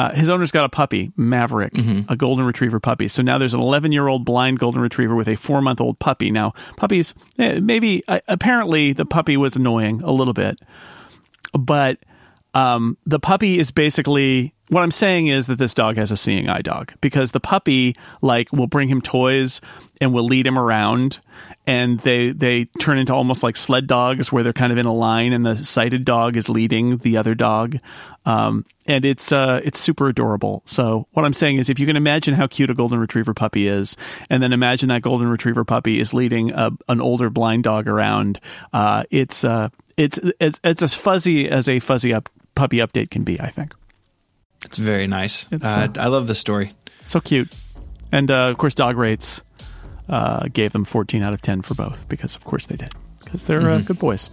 [0.00, 1.74] Uh, his owner's got a puppy, Maverick,
[2.08, 3.06] a golden retriever puppy.
[3.06, 5.98] So now there's an 11 year old blind golden retriever with a four month old
[5.98, 6.30] puppy.
[6.30, 10.58] Now, puppies, eh, maybe, uh, apparently, the puppy was annoying a little bit,
[11.52, 11.98] but
[12.54, 16.48] um, the puppy is basically what I'm saying is that this dog has a seeing
[16.48, 19.60] eye dog because the puppy like will bring him toys
[20.00, 21.18] and will lead him around
[21.66, 24.94] and they they turn into almost like sled dogs where they're kind of in a
[24.94, 27.76] line and the sighted dog is leading the other dog.
[28.24, 30.62] Um, and it's uh, it's super adorable.
[30.66, 33.66] So what I'm saying is if you can imagine how cute a golden retriever puppy
[33.66, 33.96] is
[34.28, 38.38] and then imagine that golden retriever puppy is leading a, an older blind dog around
[38.72, 43.22] uh, it's uh, it's it's it's as fuzzy as a fuzzy up puppy update can
[43.24, 43.74] be I think
[44.64, 45.46] It's very nice.
[45.50, 46.72] It's, uh, uh, I love the story.
[47.04, 47.52] so cute.
[48.12, 49.40] And uh, of course, dog rates
[50.08, 52.92] uh, gave them 14 out of 10 for both because, of course, they did
[53.24, 54.28] because they're uh, good boys.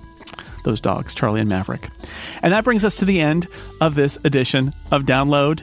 [0.66, 1.88] Those dogs, Charlie and Maverick.
[2.42, 3.48] And that brings us to the end
[3.80, 5.62] of this edition of Download.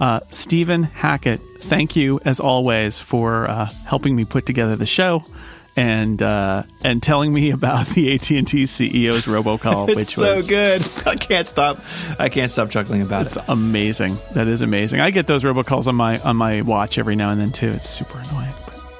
[0.00, 5.24] Uh, Stephen Hackett, thank you as always for uh, helping me put together the show
[5.76, 10.34] and uh, and telling me about the AT and T CEO's robocall, It's which so
[10.34, 10.82] was good.
[11.06, 11.78] I can't stop.
[12.18, 13.40] I can't stop chuckling about it's it.
[13.40, 14.18] It's amazing.
[14.32, 15.00] That is amazing.
[15.00, 17.68] I get those robocalls on my on my watch every now and then too.
[17.68, 18.52] It's super annoying.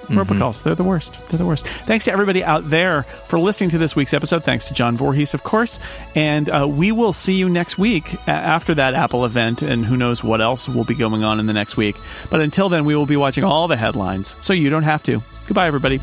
[0.08, 1.14] But robocalls, they're the worst.
[1.30, 1.66] They're the worst.
[1.66, 4.44] Thanks to everybody out there for listening to this week's episode.
[4.44, 5.80] Thanks to John Voorhees, of course.
[6.14, 10.22] And uh, we will see you next week after that Apple event, and who knows
[10.22, 11.96] what else will be going on in the next week.
[12.30, 15.22] But until then, we will be watching all the headlines, so you don't have to.
[15.46, 15.98] Goodbye, everybody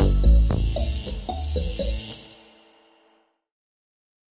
[0.00, 0.39] thank you